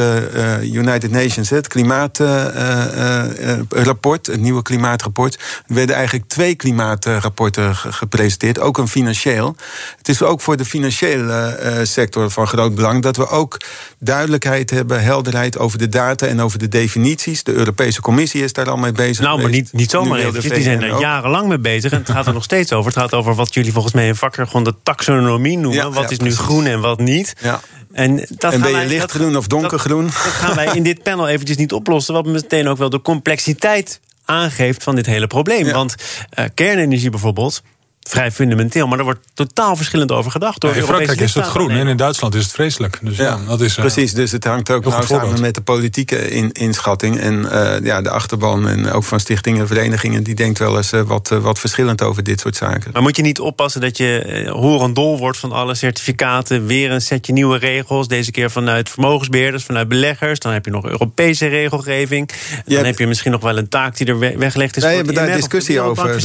United 0.63 1.11
Nations, 1.11 1.49
het 1.49 1.67
klimaatrapport, 1.67 4.27
het 4.27 4.41
nieuwe 4.41 4.61
klimaatrapport. 4.61 5.35
Er 5.67 5.75
werden 5.75 5.95
eigenlijk 5.95 6.27
twee 6.27 6.55
klimaatrapporten 6.55 7.75
gepresenteerd, 7.75 8.59
ook 8.59 8.77
een 8.77 8.87
financieel. 9.27 9.55
Het 9.97 10.09
is 10.09 10.21
ook 10.21 10.41
voor 10.41 10.57
de 10.57 10.65
financiële 10.65 11.59
uh, 11.63 11.71
sector 11.83 12.31
van 12.31 12.47
groot 12.47 12.75
belang 12.75 13.01
dat 13.01 13.17
we 13.17 13.27
ook 13.27 13.61
duidelijkheid 13.99 14.69
hebben, 14.69 15.03
helderheid 15.03 15.57
over 15.57 15.77
de 15.77 15.89
data 15.89 16.25
en 16.25 16.41
over 16.41 16.59
de 16.59 16.67
definities. 16.67 17.43
De 17.43 17.53
Europese 17.53 18.01
Commissie 18.01 18.43
is 18.43 18.53
daar 18.53 18.69
al 18.69 18.77
mee 18.77 18.91
bezig. 18.91 19.25
Nou, 19.25 19.41
maar 19.41 19.49
niet, 19.49 19.73
niet 19.73 19.89
zomaar. 19.89 20.31
Die 20.31 20.61
zijn 20.61 20.83
er 20.83 20.99
jarenlang 20.99 21.47
mee 21.47 21.59
bezig 21.59 21.91
en 21.91 21.97
het 21.97 22.09
gaat 22.09 22.27
er 22.27 22.33
nog 22.33 22.43
steeds 22.43 22.73
over. 22.73 22.91
Het 22.91 22.99
gaat 22.99 23.13
over 23.13 23.35
wat 23.35 23.53
jullie 23.53 23.71
volgens 23.71 23.93
mij 23.93 24.07
in 24.07 24.15
vakjargon 24.15 24.63
de 24.63 24.73
taxonomie 24.83 25.57
noemen. 25.57 25.83
Ja, 25.83 25.91
wat 25.91 26.03
ja, 26.03 26.09
is 26.09 26.19
nu 26.19 26.35
groen 26.35 26.65
en 26.65 26.79
wat 26.79 26.99
niet. 26.99 27.33
Ja. 27.41 27.59
En, 27.91 28.15
dat 28.29 28.53
en 28.53 28.61
ben 28.61 28.69
je 28.69 28.75
wij, 28.75 28.87
lichtgroen 28.87 29.37
of 29.37 29.47
donkergroen? 29.47 30.03
Dat, 30.03 30.13
dat 30.13 30.21
gaan 30.21 30.55
wij 30.55 30.75
in 30.75 30.83
dit 30.83 31.03
panel 31.03 31.27
eventjes 31.27 31.57
niet 31.57 31.73
oplossen. 31.73 32.13
Wat 32.13 32.25
meteen 32.25 32.67
ook 32.67 32.77
wel 32.77 32.89
de 32.89 33.01
complexiteit 33.01 33.99
aangeeft 34.25 34.83
van 34.83 34.95
dit 34.95 35.05
hele 35.05 35.27
probleem. 35.27 35.65
Ja. 35.65 35.73
Want 35.73 35.95
uh, 36.39 36.45
kernenergie 36.53 37.09
bijvoorbeeld 37.09 37.61
vrij 38.07 38.31
fundamenteel. 38.31 38.87
Maar 38.87 38.97
er 38.97 39.03
wordt 39.03 39.19
totaal 39.33 39.75
verschillend 39.75 40.11
over 40.11 40.31
gedacht. 40.31 40.61
Door 40.61 40.71
ja, 40.71 40.77
in 40.77 40.83
Frankrijk 40.83 41.19
is 41.19 41.33
het 41.33 41.45
groen 41.45 41.71
en 41.71 41.87
in 41.87 41.97
Duitsland 41.97 42.35
is 42.35 42.43
het 42.43 42.51
vreselijk. 42.51 42.99
Dus, 43.01 43.17
ja, 43.17 43.39
dat 43.47 43.61
is, 43.61 43.73
uh, 43.73 43.79
precies, 43.79 44.13
dus 44.13 44.31
het 44.31 44.43
hangt 44.43 44.71
ook 44.71 44.85
nou 44.85 45.05
samen 45.05 45.41
met 45.41 45.55
de 45.55 45.61
politieke 45.61 46.29
in, 46.29 46.51
inschatting. 46.51 47.19
En 47.19 47.33
uh, 47.33 47.75
ja, 47.83 48.01
de 48.01 48.09
achterban 48.09 48.67
en 48.67 48.91
ook 48.91 49.03
van 49.03 49.19
stichtingen 49.19 49.61
en 49.61 49.67
verenigingen... 49.67 50.23
die 50.23 50.35
denkt 50.35 50.59
wel 50.59 50.77
eens 50.77 50.93
uh, 50.93 51.01
wat, 51.01 51.29
wat 51.29 51.59
verschillend 51.59 52.01
over 52.01 52.23
dit 52.23 52.39
soort 52.39 52.55
zaken. 52.55 52.91
Maar 52.93 53.01
moet 53.01 53.15
je 53.15 53.21
niet 53.21 53.39
oppassen 53.39 53.81
dat 53.81 53.97
je 53.97 54.49
horendol 54.51 55.17
wordt 55.17 55.37
van 55.37 55.51
alle 55.51 55.75
certificaten... 55.75 56.65
weer 56.65 56.91
een 56.91 57.01
setje 57.01 57.33
nieuwe 57.33 57.57
regels, 57.57 58.07
deze 58.07 58.31
keer 58.31 58.51
vanuit 58.51 58.89
vermogensbeheerders... 58.89 59.63
vanuit 59.63 59.87
beleggers, 59.87 60.39
dan 60.39 60.53
heb 60.53 60.65
je 60.65 60.71
nog 60.71 60.85
Europese 60.85 61.47
regelgeving... 61.47 62.27
dan 62.27 62.75
hebt... 62.75 62.85
heb 62.85 62.99
je 62.99 63.07
misschien 63.07 63.31
nog 63.31 63.41
wel 63.41 63.57
een 63.57 63.69
taak 63.69 63.97
die 63.97 64.07
er 64.07 64.19
weggelegd 64.19 64.77
is... 64.77 64.83
Wij 64.83 64.95
hebben 64.95 65.13
daar 65.13 65.31
discussie 65.31 65.81
over, 65.81 66.21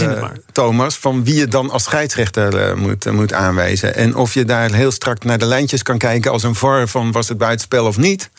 Thomas, 0.52 0.96
van 0.96 1.24
wie 1.24 1.34
je 1.34 1.48
dan 1.48 1.70
als 1.72 1.82
scheidsrechter 1.82 2.68
uh, 2.68 2.74
moet, 2.74 3.06
uh, 3.06 3.12
moet 3.12 3.32
aanwijzen. 3.32 3.94
En 3.94 4.16
of 4.16 4.34
je 4.34 4.44
daar 4.44 4.72
heel 4.72 4.90
strak 4.90 5.24
naar 5.24 5.38
de 5.38 5.44
lijntjes 5.44 5.82
kan 5.82 5.98
kijken 5.98 6.30
als 6.30 6.42
een 6.42 6.54
VAR 6.54 6.88
van 6.88 7.12
was 7.12 7.28
het 7.28 7.38
buitenspel 7.38 7.86
of 7.86 7.96
niet. 7.96 8.30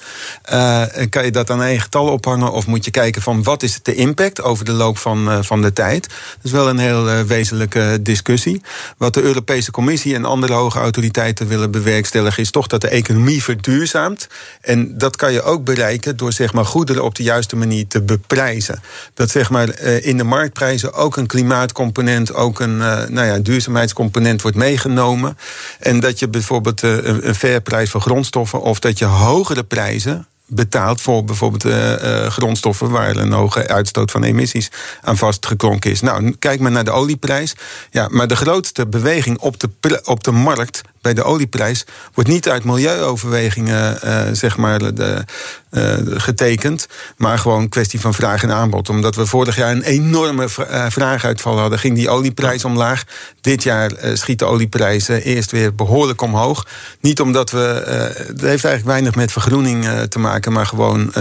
Uh, 0.51 0.83
kan 1.09 1.25
je 1.25 1.31
dat 1.31 1.49
aan 1.49 1.61
eigen 1.61 1.81
getal 1.81 2.07
ophangen 2.07 2.51
of 2.51 2.67
moet 2.67 2.85
je 2.85 2.91
kijken 2.91 3.21
van 3.21 3.43
wat 3.43 3.63
is 3.63 3.79
de 3.81 3.95
impact 3.95 4.41
over 4.41 4.65
de 4.65 4.71
loop 4.71 4.97
van, 4.97 5.45
van 5.45 5.61
de 5.61 5.73
tijd. 5.73 6.07
Dat 6.07 6.43
is 6.43 6.51
wel 6.51 6.69
een 6.69 6.77
heel 6.77 7.25
wezenlijke 7.25 7.99
discussie. 8.01 8.61
Wat 8.97 9.13
de 9.13 9.21
Europese 9.21 9.71
Commissie 9.71 10.15
en 10.15 10.25
andere 10.25 10.53
hoge 10.53 10.79
autoriteiten 10.79 11.47
willen 11.47 11.71
bewerkstelligen 11.71 12.43
is 12.43 12.51
toch 12.51 12.67
dat 12.67 12.81
de 12.81 12.87
economie 12.87 13.43
verduurzaamt. 13.43 14.27
En 14.61 14.97
dat 14.97 15.15
kan 15.15 15.33
je 15.33 15.41
ook 15.41 15.63
bereiken 15.63 16.17
door 16.17 16.31
zeg 16.31 16.53
maar, 16.53 16.65
goederen 16.65 17.03
op 17.03 17.15
de 17.15 17.23
juiste 17.23 17.55
manier 17.55 17.87
te 17.87 18.01
beprijzen. 18.01 18.81
Dat 19.13 19.29
zeg 19.29 19.49
maar, 19.49 19.79
in 19.79 20.17
de 20.17 20.23
marktprijzen 20.23 20.93
ook 20.93 21.17
een 21.17 21.27
klimaatcomponent, 21.27 22.33
ook 22.33 22.59
een 22.59 22.81
nou 23.25 23.37
ja, 23.37 23.43
duurzaamheidscomponent 23.43 24.41
wordt 24.41 24.57
meegenomen. 24.57 25.37
En 25.79 25.99
dat 25.99 26.19
je 26.19 26.27
bijvoorbeeld 26.27 26.81
een, 26.81 27.27
een 27.27 27.35
fair 27.35 27.61
prijs 27.61 27.89
voor 27.89 28.01
grondstoffen 28.01 28.61
of 28.61 28.79
dat 28.79 28.99
je 28.99 29.05
hogere 29.05 29.63
prijzen 29.63 30.27
betaalt 30.45 31.01
voor 31.01 31.23
bijvoorbeeld 31.23 31.65
uh, 31.65 31.91
uh, 31.91 32.27
grondstoffen 32.27 32.89
waar 32.89 33.15
een 33.15 33.31
hoge 33.31 33.67
uitstoot 33.67 34.11
van 34.11 34.23
emissies 34.23 34.71
aan 35.01 35.17
vastgeklonken 35.17 35.91
is. 35.91 36.01
Nou, 36.01 36.35
kijk 36.39 36.59
maar 36.59 36.71
naar 36.71 36.83
de 36.83 36.91
olieprijs. 36.91 37.55
Ja, 37.91 38.07
maar 38.11 38.27
de 38.27 38.35
grootste 38.35 38.87
beweging 38.87 39.39
op 39.39 39.59
de, 39.59 40.01
op 40.03 40.23
de 40.23 40.31
markt 40.31 40.81
bij 41.03 41.13
de 41.13 41.23
olieprijs 41.23 41.85
wordt 42.13 42.29
niet 42.29 42.49
uit 42.49 42.63
milieuoverwegingen 42.63 43.99
uh, 44.03 44.21
zeg 44.31 44.57
maar, 44.57 44.95
de, 44.95 45.23
uh, 45.71 45.93
getekend, 46.05 46.87
maar 47.17 47.39
gewoon 47.39 47.61
een 47.61 47.69
kwestie 47.69 47.99
van 47.99 48.13
vraag 48.13 48.43
en 48.43 48.51
aanbod. 48.51 48.89
Omdat 48.89 49.15
we 49.15 49.25
vorig 49.25 49.55
jaar 49.55 49.71
een 49.71 49.83
enorme 49.83 50.45
vraaguitval 50.89 51.59
hadden, 51.59 51.79
ging 51.79 51.95
die 51.95 52.09
olieprijs 52.09 52.65
omlaag. 52.65 53.03
Dit 53.41 53.63
jaar 53.63 53.91
schiet 54.13 54.39
de 54.39 54.45
olieprijs 54.45 55.07
eerst 55.07 55.51
weer 55.51 55.75
behoorlijk 55.75 56.21
omhoog. 56.21 56.67
Niet 57.01 57.21
omdat 57.21 57.51
we. 57.51 57.83
het 58.27 58.41
heeft 58.41 58.65
eigenlijk 58.65 58.85
weinig 58.85 59.15
met 59.15 59.31
vergroening 59.31 59.87
te 60.09 60.19
maken, 60.19 60.51
maar 60.51 60.65
gewoon 60.65 61.13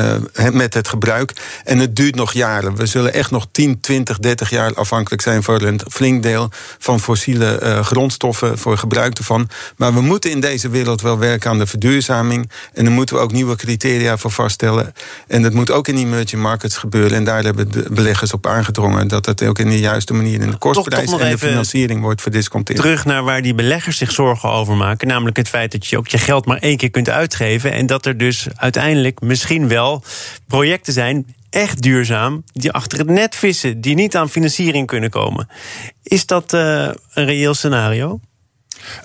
met 0.53 0.75
het 0.75 0.88
gebruik. 0.88 1.33
En 1.64 1.79
het 1.79 1.97
duurt 1.97 2.14
nog 2.14 2.33
jaren. 2.33 2.77
We 2.77 2.87
zullen 2.87 3.12
echt 3.12 3.31
nog 3.31 3.47
10, 3.53 3.81
20, 3.81 4.18
30 4.18 4.51
jaar 4.51 4.75
afhankelijk 4.75 5.23
zijn 5.23 5.42
voor 5.42 5.62
een 5.62 5.81
flink 5.90 6.23
deel 6.23 6.51
van 6.79 7.01
fossiele 7.01 7.81
grondstoffen, 7.83 8.59
voor 8.59 8.79
gebruik 8.79 9.18
ervan. 9.18 9.49
Maar 9.76 9.94
we 9.94 10.00
moeten 10.00 10.30
in 10.30 10.40
deze 10.40 10.68
wereld 10.68 11.00
wel 11.00 11.18
werken 11.18 11.50
aan 11.50 11.58
de 11.58 11.66
verduurzaming. 11.66 12.50
En 12.72 12.85
daar 12.85 12.92
moeten 12.92 13.16
we 13.16 13.22
ook 13.22 13.32
nieuwe 13.32 13.56
criteria 13.56 14.16
voor 14.16 14.30
vaststellen. 14.30 14.92
En 15.26 15.42
dat 15.42 15.52
moet 15.52 15.70
ook 15.70 15.88
in 15.88 15.96
emerging 15.96 16.42
markets 16.42 16.76
gebeuren. 16.76 17.16
En 17.16 17.24
daar 17.24 17.44
hebben 17.44 17.70
de 17.70 17.87
beleggers 17.90 18.32
op 18.32 18.46
aangedrongen 18.46 19.08
dat 19.08 19.26
het 19.26 19.42
ook 19.42 19.58
in 19.58 19.68
de 19.68 19.78
juiste 19.78 20.14
manier 20.14 20.40
in 20.40 20.50
de 20.50 20.56
kostprijs 20.56 21.12
en 21.12 21.30
de 21.30 21.38
financiering 21.38 22.00
wordt 22.00 22.20
verdisconteerd. 22.20 22.78
Terug 22.78 23.04
naar 23.04 23.24
waar 23.24 23.42
die 23.42 23.54
beleggers 23.54 23.96
zich 23.96 24.11
zorgen 24.11 24.50
over 24.50 24.76
maken. 24.76 25.08
Namelijk 25.08 25.37
het 25.37 25.48
feit 25.48 25.72
dat 25.72 25.87
je 25.87 25.98
ook 25.98 26.08
je 26.08 26.18
geld 26.18 26.46
maar 26.46 26.58
één 26.58 26.76
keer 26.76 26.90
kunt 26.90 27.08
uitgeven. 27.08 27.72
En 27.72 27.87
dat 27.87 28.06
er 28.06 28.18
dus 28.18 28.46
uiteindelijk 28.54 29.20
misschien 29.20 29.68
wel 29.68 30.02
projecten 30.46 30.92
zijn 30.92 31.35
echt 31.50 31.82
duurzaam, 31.82 32.44
die 32.52 32.72
achter 32.72 32.98
het 32.98 33.08
net 33.08 33.37
vissen, 33.37 33.80
die 33.80 33.94
niet 33.94 34.16
aan 34.16 34.28
financiering 34.28 34.87
kunnen 34.87 35.11
komen. 35.11 35.48
Is 36.02 36.26
dat 36.26 36.52
uh, 36.52 36.61
een 37.14 37.24
reëel 37.24 37.54
scenario? 37.54 38.20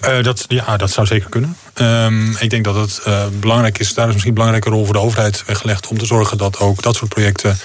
Uh, 0.02 0.24
dat, 0.24 0.46
ja, 0.48 0.78
dat 0.78 0.92
zou 0.92 1.08
zeker 1.08 1.30
kunnen. 1.30 1.58
Um, 1.76 2.38
ik 2.40 2.50
denk 2.50 2.64
dat 2.64 2.76
het 2.76 3.02
uh, 3.08 3.26
belangrijk 3.40 3.78
is, 3.78 3.94
daar 3.94 4.08
is 4.08 4.14
misschien 4.14 4.32
een 4.32 4.38
belangrijke 4.38 4.70
rol 4.70 4.86
voor 4.86 4.94
de 4.94 5.00
overheid 5.00 5.44
weggelegd 5.46 5.88
om 5.88 5.98
te 5.98 6.06
zorgen 6.06 6.38
dat 6.38 6.60
ook 6.60 6.82
dat 6.82 6.96
soort 6.96 7.10
projecten 7.10 7.58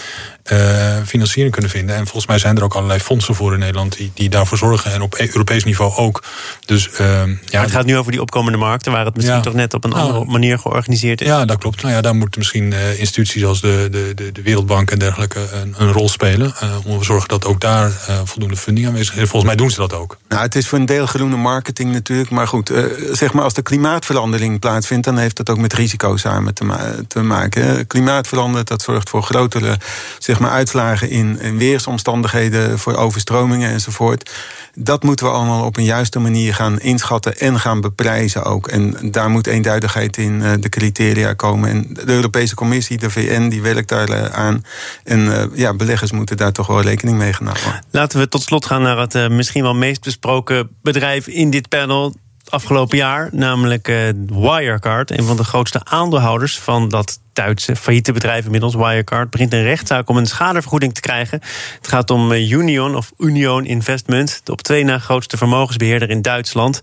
uh, 0.52 0.96
financiering 1.07 1.52
kunnen 1.52 1.70
vinden. 1.70 1.96
En 1.96 2.02
volgens 2.02 2.26
mij 2.26 2.38
zijn 2.38 2.57
er 2.57 2.64
ook 2.64 2.74
allerlei 2.74 3.00
fondsen 3.00 3.35
voor 3.35 3.52
in 3.52 3.59
Nederland 3.59 3.96
die, 3.96 4.11
die 4.14 4.28
daarvoor 4.28 4.59
zorgen. 4.59 4.92
En 4.92 5.02
op 5.02 5.14
e- 5.14 5.26
Europees 5.26 5.64
niveau 5.64 5.96
ook. 5.96 6.22
Dus, 6.64 6.88
uh, 7.00 7.22
ja, 7.44 7.61
het 7.61 7.70
gaat 7.70 7.85
nu 7.85 7.96
over 7.96 8.12
die 8.12 8.20
opkomende 8.20 8.59
markten, 8.59 8.92
waar 8.92 9.05
het 9.05 9.16
misschien 9.16 9.42
toch 9.42 9.55
net 9.55 9.74
op 9.74 9.85
een 9.85 9.90
nou, 9.90 10.02
andere 10.02 10.24
manier 10.24 10.59
georganiseerd 10.59 11.20
is. 11.20 11.26
Ja, 11.26 11.44
dat 11.44 11.59
klopt. 11.59 11.83
Nou 11.83 11.94
ja, 11.94 12.00
daar 12.00 12.14
moeten 12.14 12.38
misschien 12.38 12.72
uh, 12.72 12.98
instituties 12.98 13.44
als 13.44 13.61
de, 13.61 13.88
de, 13.90 14.12
de, 14.14 14.33
de, 14.33 14.42
Wereldbank 14.42 14.90
en 14.90 14.98
dergelijke 14.98 15.40
een, 15.52 15.74
een 15.78 15.92
rol 15.92 16.09
spelen. 16.09 16.55
Uh, 16.62 16.76
om 16.85 16.98
te 16.98 17.05
zorgen 17.05 17.28
dat 17.28 17.44
ook 17.44 17.61
daar 17.61 17.90
voldoende 18.24 18.57
funding 18.57 18.87
aanwezig 18.87 19.14
is. 19.14 19.28
Volgens 19.28 19.44
mij 19.44 19.57
doen 19.57 19.70
ze 19.70 19.76
dat 19.76 19.92
ook. 19.92 20.16
Nou, 20.28 20.42
het 20.42 20.55
is 20.55 20.68
voor 20.68 20.78
een 20.78 20.87
deel 20.87 21.07
groene 21.07 21.37
marketing 21.37 21.92
natuurlijk. 21.92 22.31
Maar 22.31 22.48
goed, 22.48 22.72
zeg 23.12 23.33
maar 23.33 23.44
als 23.44 23.55
de 23.55 23.62
klimaatverandering 23.62 24.61
plaatsvindt, 24.61 25.05
dan 25.05 25.18
heeft 25.18 25.37
dat 25.37 25.50
ook 25.50 25.59
met 25.59 25.72
risico's 25.72 26.20
samen 26.20 26.55
te, 26.55 26.64
ma 26.64 26.94
te 27.09 27.22
maken. 27.22 27.87
Klimaat 27.87 28.28
verandert, 28.28 28.68
dat 28.68 28.83
zorgt 28.83 29.11
voor 29.11 29.22
grotere 29.22 29.78
zeg 30.33 30.40
maar, 30.40 30.51
uitslagen 30.51 31.11
in, 31.11 31.59
weersomstandigheden 31.59 32.79
voor 32.79 32.97
overstromingen 32.97 33.71
enzovoort. 33.71 34.31
Dat 34.75 35.03
moeten 35.03 35.27
we 35.27 35.33
allemaal 35.33 35.64
op 35.64 35.77
een 35.77 35.85
juiste 35.85 36.18
manier 36.18 36.55
gaan 36.55 36.81
inschatten 36.81 37.38
en 37.38 37.61
gaan 37.61 37.81
beprijzen 37.81 38.45
ook. 38.45 38.68
En 38.68 39.11
daar 39.11 39.31
moet 39.31 39.47
eenduidigheid 39.47 40.16
in 40.16 40.40
uh, 40.40 40.53
de 40.61 40.68
criteria 40.68 41.33
komen. 41.33 41.71
En 41.71 41.88
de 41.92 42.12
Europese 42.12 42.55
Commissie, 42.55 42.99
de 42.99 43.11
VN, 43.11 43.49
die 43.49 43.62
werkt 43.62 43.88
daar 43.88 44.11
uh, 44.11 44.25
aan. 44.25 44.64
En 45.05 45.21
uh, 45.21 45.45
ja, 45.55 45.75
beleggers 45.75 46.12
moeten 46.12 46.37
daar 46.37 46.53
toch 46.53 46.66
wel 46.66 46.81
rekening 46.81 47.18
mee 47.18 47.33
gaan 47.33 47.47
houden. 47.47 47.85
Laten 47.90 48.18
we 48.18 48.29
tot 48.29 48.42
slot 48.42 48.66
gaan 48.66 48.83
naar 48.83 48.99
het 48.99 49.29
misschien 49.31 49.62
wel 49.62 49.75
meest 49.75 50.05
besproken 50.05 50.68
bedrijf 50.83 51.27
in 51.27 51.51
dit 51.51 51.68
panel 51.68 52.14
afgelopen 52.52 52.96
jaar, 52.96 53.28
namelijk 53.32 53.88
uh, 53.88 53.96
Wirecard, 54.26 55.10
een 55.10 55.24
van 55.24 55.36
de 55.36 55.44
grootste 55.44 55.80
aandeelhouders 55.84 56.58
van 56.58 56.88
dat 56.88 57.20
Duitse 57.32 57.76
failliete 57.76 58.12
bedrijf 58.12 58.44
inmiddels, 58.44 58.74
Wirecard, 58.74 59.30
begint 59.30 59.52
een 59.52 59.62
rechtszaak 59.62 60.08
om 60.08 60.16
een 60.16 60.26
schadevergoeding 60.26 60.94
te 60.94 61.00
krijgen. 61.00 61.40
Het 61.76 61.88
gaat 61.88 62.10
om 62.10 62.32
eh, 62.32 62.50
Union 62.50 62.96
of 62.96 63.12
Union 63.18 63.64
Investment, 63.64 64.40
de 64.44 64.52
op 64.52 64.62
twee 64.62 64.84
na 64.84 64.98
grootste 64.98 65.36
vermogensbeheerder 65.36 66.10
in 66.10 66.22
Duitsland. 66.22 66.80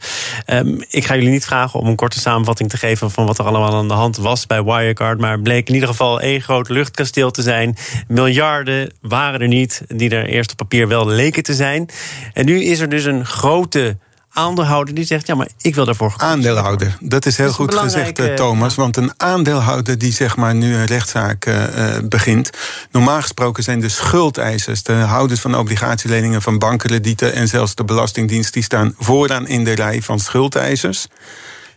Um, 0.48 0.84
ik 0.90 1.06
ga 1.06 1.16
jullie 1.16 1.30
niet 1.30 1.46
vragen 1.46 1.80
om 1.80 1.88
een 1.88 1.96
korte 1.96 2.20
samenvatting 2.20 2.70
te 2.70 2.78
geven 2.78 3.12
van 3.12 3.26
wat 3.26 3.40
er 3.40 3.46
allemaal 3.46 3.76
aan 3.76 3.88
de 3.88 3.94
hand 3.94 4.18
was 4.18 4.48
bij 4.48 4.64
Wirecard, 4.64 5.20
maar 5.20 5.40
bleek 5.40 5.68
in 5.68 5.74
ieder 5.74 5.90
geval 5.90 6.22
één 6.22 6.42
groot 6.42 6.70
luchtkasteel 6.70 7.32
te 7.32 7.42
zijn. 7.42 7.78
Miljarden 8.08 8.94
waren 9.02 9.42
er 9.42 9.48
niet, 9.48 9.82
die 9.88 10.10
er 10.10 10.26
eerst 10.26 10.52
op 10.52 10.58
papier 10.58 10.88
wel 10.88 11.08
leken 11.08 11.44
te 11.44 11.54
zijn. 11.54 11.90
En 12.34 12.46
nu 12.46 12.64
is 12.64 12.80
er 12.80 12.90
dus 12.90 13.06
een 13.06 13.26
grote 13.26 13.98
aandeelhouder 14.34 14.94
die 14.94 15.06
zegt: 15.06 15.28
ja, 15.28 15.36
maar 15.36 15.48
ik 15.62 15.76
wil 15.76 15.86
daarvoor. 15.86 16.14
Aandeelhouder, 16.18 16.98
dat 17.00 17.26
is 17.26 17.38
heel 17.38 17.52
goed 17.52 17.76
gezegd, 17.76 18.20
uh, 18.20 18.34
Thomas. 18.34 18.76
Want 18.76 18.98
een 18.98 19.12
aandeelhouder 19.18 19.98
die 19.98 20.12
zeg 20.12 20.36
maar 20.36 20.56
nu 20.56 20.76
een 20.76 20.86
rechtszaak 20.86 21.46
uh, 21.46 21.98
begint. 22.04 22.50
Normaal 22.92 23.22
gesproken 23.22 23.64
zijn 23.64 23.80
de 23.80 23.90
schuldeisers, 23.90 24.84
de 24.84 24.94
houders 24.94 25.40
van 25.40 25.58
obligatieleningen, 25.58 26.42
van 26.42 26.58
bankkredieten 26.58 27.34
en 27.34 27.48
zelfs 27.48 27.76
de 27.76 27.84
Belastingdienst, 27.84 28.54
die 28.54 28.64
staan 28.64 28.96
vooraan 28.98 29.48
in 29.48 29.64
de 29.64 29.74
rij 29.74 30.02
van 30.02 30.20
schuldeisers. 30.20 31.08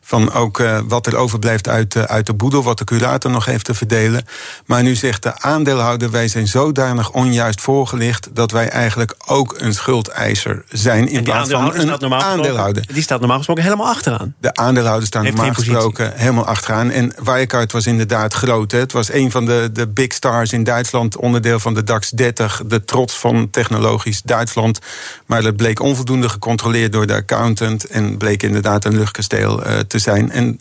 Van 0.04 0.32
ook 0.32 0.58
uh, 0.58 0.78
wat 0.88 1.06
er 1.06 1.16
overblijft 1.16 1.68
uit, 1.68 1.94
uh, 1.94 2.02
uit 2.02 2.26
de 2.26 2.34
boedel, 2.34 2.62
wat 2.62 2.78
de 2.78 2.84
curator 2.84 3.30
nog 3.30 3.44
heeft 3.44 3.64
te 3.64 3.74
verdelen. 3.74 4.24
Maar 4.66 4.82
nu 4.82 4.94
zegt 4.94 5.22
de 5.22 5.40
aandeelhouder: 5.40 6.10
wij 6.10 6.28
zijn 6.28 6.48
zodanig 6.48 7.10
onjuist 7.10 7.60
voorgelicht 7.60 8.28
dat 8.32 8.50
wij 8.50 8.68
eigenlijk 8.68 9.14
ook 9.26 9.54
een 9.58 9.74
schuldeiser 9.74 10.64
zijn. 10.68 11.08
In 11.08 11.22
plaats 11.22 11.50
van 11.50 11.74
een 11.74 12.14
aandeelhouder. 12.14 12.86
Die 12.92 13.02
staat 13.02 13.18
normaal 13.18 13.36
gesproken 13.36 13.62
helemaal 13.62 13.86
achteraan. 13.86 14.34
De 14.40 14.54
aandeelhouders 14.54 15.06
staan 15.06 15.24
normaal 15.24 15.54
gesproken 15.54 16.12
helemaal 16.16 16.46
achteraan. 16.46 16.90
En 16.90 17.14
Wirecard 17.24 17.72
was 17.72 17.86
inderdaad 17.86 18.34
groot. 18.34 18.72
Hè. 18.72 18.78
Het 18.78 18.92
was 18.92 19.12
een 19.12 19.30
van 19.30 19.44
de, 19.44 19.70
de 19.72 19.88
big 19.88 20.12
stars 20.12 20.52
in 20.52 20.64
Duitsland, 20.64 21.16
onderdeel 21.16 21.58
van 21.58 21.74
de 21.74 21.84
DAX 21.84 22.10
30, 22.10 22.62
de 22.66 22.84
trots 22.84 23.18
van 23.18 23.50
technologisch 23.50 24.22
Duitsland. 24.22 24.78
Maar 25.26 25.42
dat 25.42 25.56
bleek 25.56 25.80
onvoldoende 25.80 26.28
gecontroleerd 26.28 26.92
door 26.92 27.06
de 27.06 27.14
accountant 27.14 27.84
en 27.84 28.16
bleek 28.16 28.42
inderdaad 28.42 28.84
een 28.84 28.96
luchtkasteel 28.96 29.66
uh, 29.66 29.78
te 29.92 29.98
zijn. 29.98 30.30
En 30.30 30.60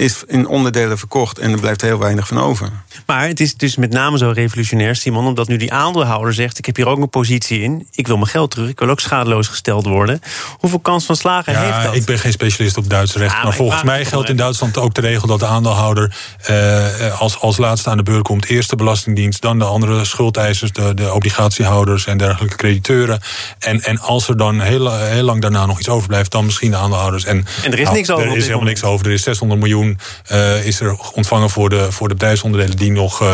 is 0.00 0.22
in 0.26 0.46
onderdelen 0.46 0.98
verkocht 0.98 1.38
en 1.38 1.52
er 1.52 1.60
blijft 1.60 1.80
heel 1.80 1.98
weinig 1.98 2.26
van 2.26 2.38
over. 2.38 2.68
Maar 3.06 3.26
het 3.26 3.40
is 3.40 3.54
dus 3.54 3.76
met 3.76 3.92
name 3.92 4.18
zo 4.18 4.30
revolutionair, 4.34 4.96
Simon, 4.96 5.26
omdat 5.26 5.48
nu 5.48 5.56
die 5.56 5.72
aandeelhouder 5.72 6.34
zegt: 6.34 6.58
Ik 6.58 6.66
heb 6.66 6.76
hier 6.76 6.86
ook 6.86 6.98
een 6.98 7.10
positie 7.10 7.60
in, 7.60 7.86
ik 7.94 8.06
wil 8.06 8.16
mijn 8.16 8.28
geld 8.28 8.50
terug, 8.50 8.68
ik 8.68 8.78
wil 8.78 8.88
ook 8.88 9.00
schadeloos 9.00 9.48
gesteld 9.48 9.86
worden. 9.86 10.20
Hoeveel 10.58 10.78
kans 10.78 11.04
van 11.04 11.16
slagen 11.16 11.58
heeft 11.58 11.82
dat? 11.82 11.94
Ik 11.94 12.04
ben 12.04 12.18
geen 12.18 12.32
specialist 12.32 12.76
op 12.76 12.90
Duits 12.90 13.16
recht, 13.16 13.34
maar, 13.34 13.44
maar 13.44 13.54
volgens 13.54 13.82
mij 13.82 14.04
geldt 14.04 14.28
in 14.28 14.36
Duitsland 14.36 14.78
ook 14.78 14.94
de 14.94 15.00
regel 15.00 15.26
dat 15.26 15.40
de 15.40 15.46
aandeelhouder 15.46 16.16
eh, 16.42 17.20
als, 17.20 17.40
als 17.40 17.56
laatste 17.56 17.90
aan 17.90 17.96
de 17.96 18.02
beurt 18.02 18.22
komt: 18.22 18.46
eerst 18.46 18.70
de 18.70 18.76
Belastingdienst, 18.76 19.42
dan 19.42 19.58
de 19.58 19.64
andere 19.64 20.04
schuldeisers, 20.04 20.72
de, 20.72 20.94
de 20.94 21.12
obligatiehouders 21.12 22.06
en 22.06 22.18
dergelijke 22.18 22.56
crediteuren. 22.56 23.20
En, 23.58 23.82
en 23.82 23.98
als 23.98 24.28
er 24.28 24.36
dan 24.36 24.60
heel, 24.60 24.92
heel 24.92 25.22
lang 25.24 25.40
daarna 25.40 25.66
nog 25.66 25.78
iets 25.78 25.88
overblijft, 25.88 26.30
dan 26.30 26.44
misschien 26.44 26.70
de 26.70 26.76
aandeelhouders. 26.76 27.24
En, 27.24 27.46
en 27.62 27.72
er 27.72 27.78
is 27.78 27.84
nou, 27.84 27.96
niks 27.96 28.10
over. 28.10 28.26
Er 28.26 28.36
is 28.36 28.46
helemaal 28.46 28.64
niks 28.70 28.84
over. 28.84 29.06
Er 29.06 29.12
is 29.12 29.22
600 29.22 29.60
miljoen 29.60 29.98
uh, 30.32 30.66
is 30.66 30.80
er 30.80 30.96
ontvangen 31.14 31.50
voor 31.50 31.68
de, 31.68 31.92
voor 31.92 32.08
de 32.08 32.14
bedrijfsonderdelen 32.14 32.76
die 32.76 32.92
nog 32.92 33.22
uh, 33.22 33.28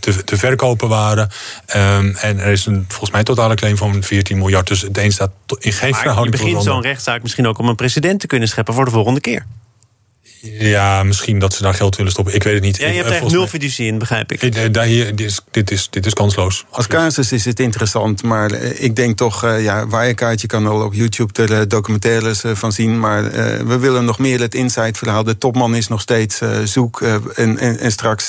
te, 0.00 0.24
te 0.24 0.36
verkopen 0.36 0.88
waren. 0.88 1.28
Um, 1.76 2.16
en 2.16 2.38
er 2.38 2.52
is 2.52 2.66
een 2.66 2.84
volgens 2.88 3.10
mij 3.10 3.22
totale 3.22 3.54
claim 3.54 3.76
van 3.76 4.02
14 4.02 4.38
miljard. 4.38 4.66
Dus 4.66 4.80
het 4.80 4.98
een 4.98 5.12
staat 5.12 5.30
in 5.58 5.72
geen 5.72 5.90
maar 5.90 6.00
verhouding. 6.00 6.36
Je 6.36 6.44
begint 6.44 6.62
zo'n 6.62 6.82
rechtszaak 6.82 7.22
misschien 7.22 7.46
ook 7.46 7.58
om 7.58 7.68
een 7.68 7.74
precedent 7.74 8.20
te 8.20 8.26
kunnen 8.26 8.48
scheppen 8.48 8.74
voor 8.74 8.84
de 8.84 8.90
volgende 8.90 9.20
keer. 9.20 9.46
Ja, 10.42 11.02
misschien 11.02 11.38
dat 11.38 11.54
ze 11.54 11.62
daar 11.62 11.74
geld 11.74 11.96
willen 11.96 12.12
stoppen. 12.12 12.34
Ik 12.34 12.42
weet 12.42 12.54
het 12.54 12.62
niet. 12.62 12.76
Ja, 12.76 12.88
je 12.88 13.02
hebt 13.02 13.10
echt 13.10 13.30
nul 13.30 13.46
fiducie 13.46 13.86
in, 13.86 13.98
begrijp 13.98 14.32
ik. 14.32 14.42
Eh, 14.42 14.72
daar 14.72 14.84
hier, 14.84 15.16
dit, 15.16 15.26
is, 15.26 15.40
dit, 15.50 15.70
is, 15.70 15.90
dit 15.90 16.06
is 16.06 16.12
kansloos. 16.12 16.64
Als 16.70 16.86
casus 16.86 17.32
is 17.32 17.44
het 17.44 17.60
interessant, 17.60 18.22
maar 18.22 18.50
eh, 18.50 18.82
ik 18.84 18.96
denk 18.96 19.16
toch... 19.16 19.44
Uh, 19.44 19.62
ja, 19.62 19.88
Wirecard, 19.88 20.40
je 20.40 20.46
kan 20.46 20.66
al 20.66 20.84
op 20.84 20.94
YouTube 20.94 21.46
er 21.46 21.68
documentaires 21.68 22.42
van 22.52 22.72
zien... 22.72 23.00
maar 23.00 23.24
uh, 23.24 23.30
we 23.56 23.78
willen 23.78 24.04
nog 24.04 24.18
meer 24.18 24.40
het 24.40 24.54
inside-verhaal. 24.54 25.24
De 25.24 25.38
topman 25.38 25.74
is 25.74 25.88
nog 25.88 26.00
steeds 26.00 26.40
uh, 26.40 26.50
zoek. 26.64 27.00
en, 27.00 27.58
en, 27.58 27.78
en, 27.78 27.92
straks, 27.92 28.28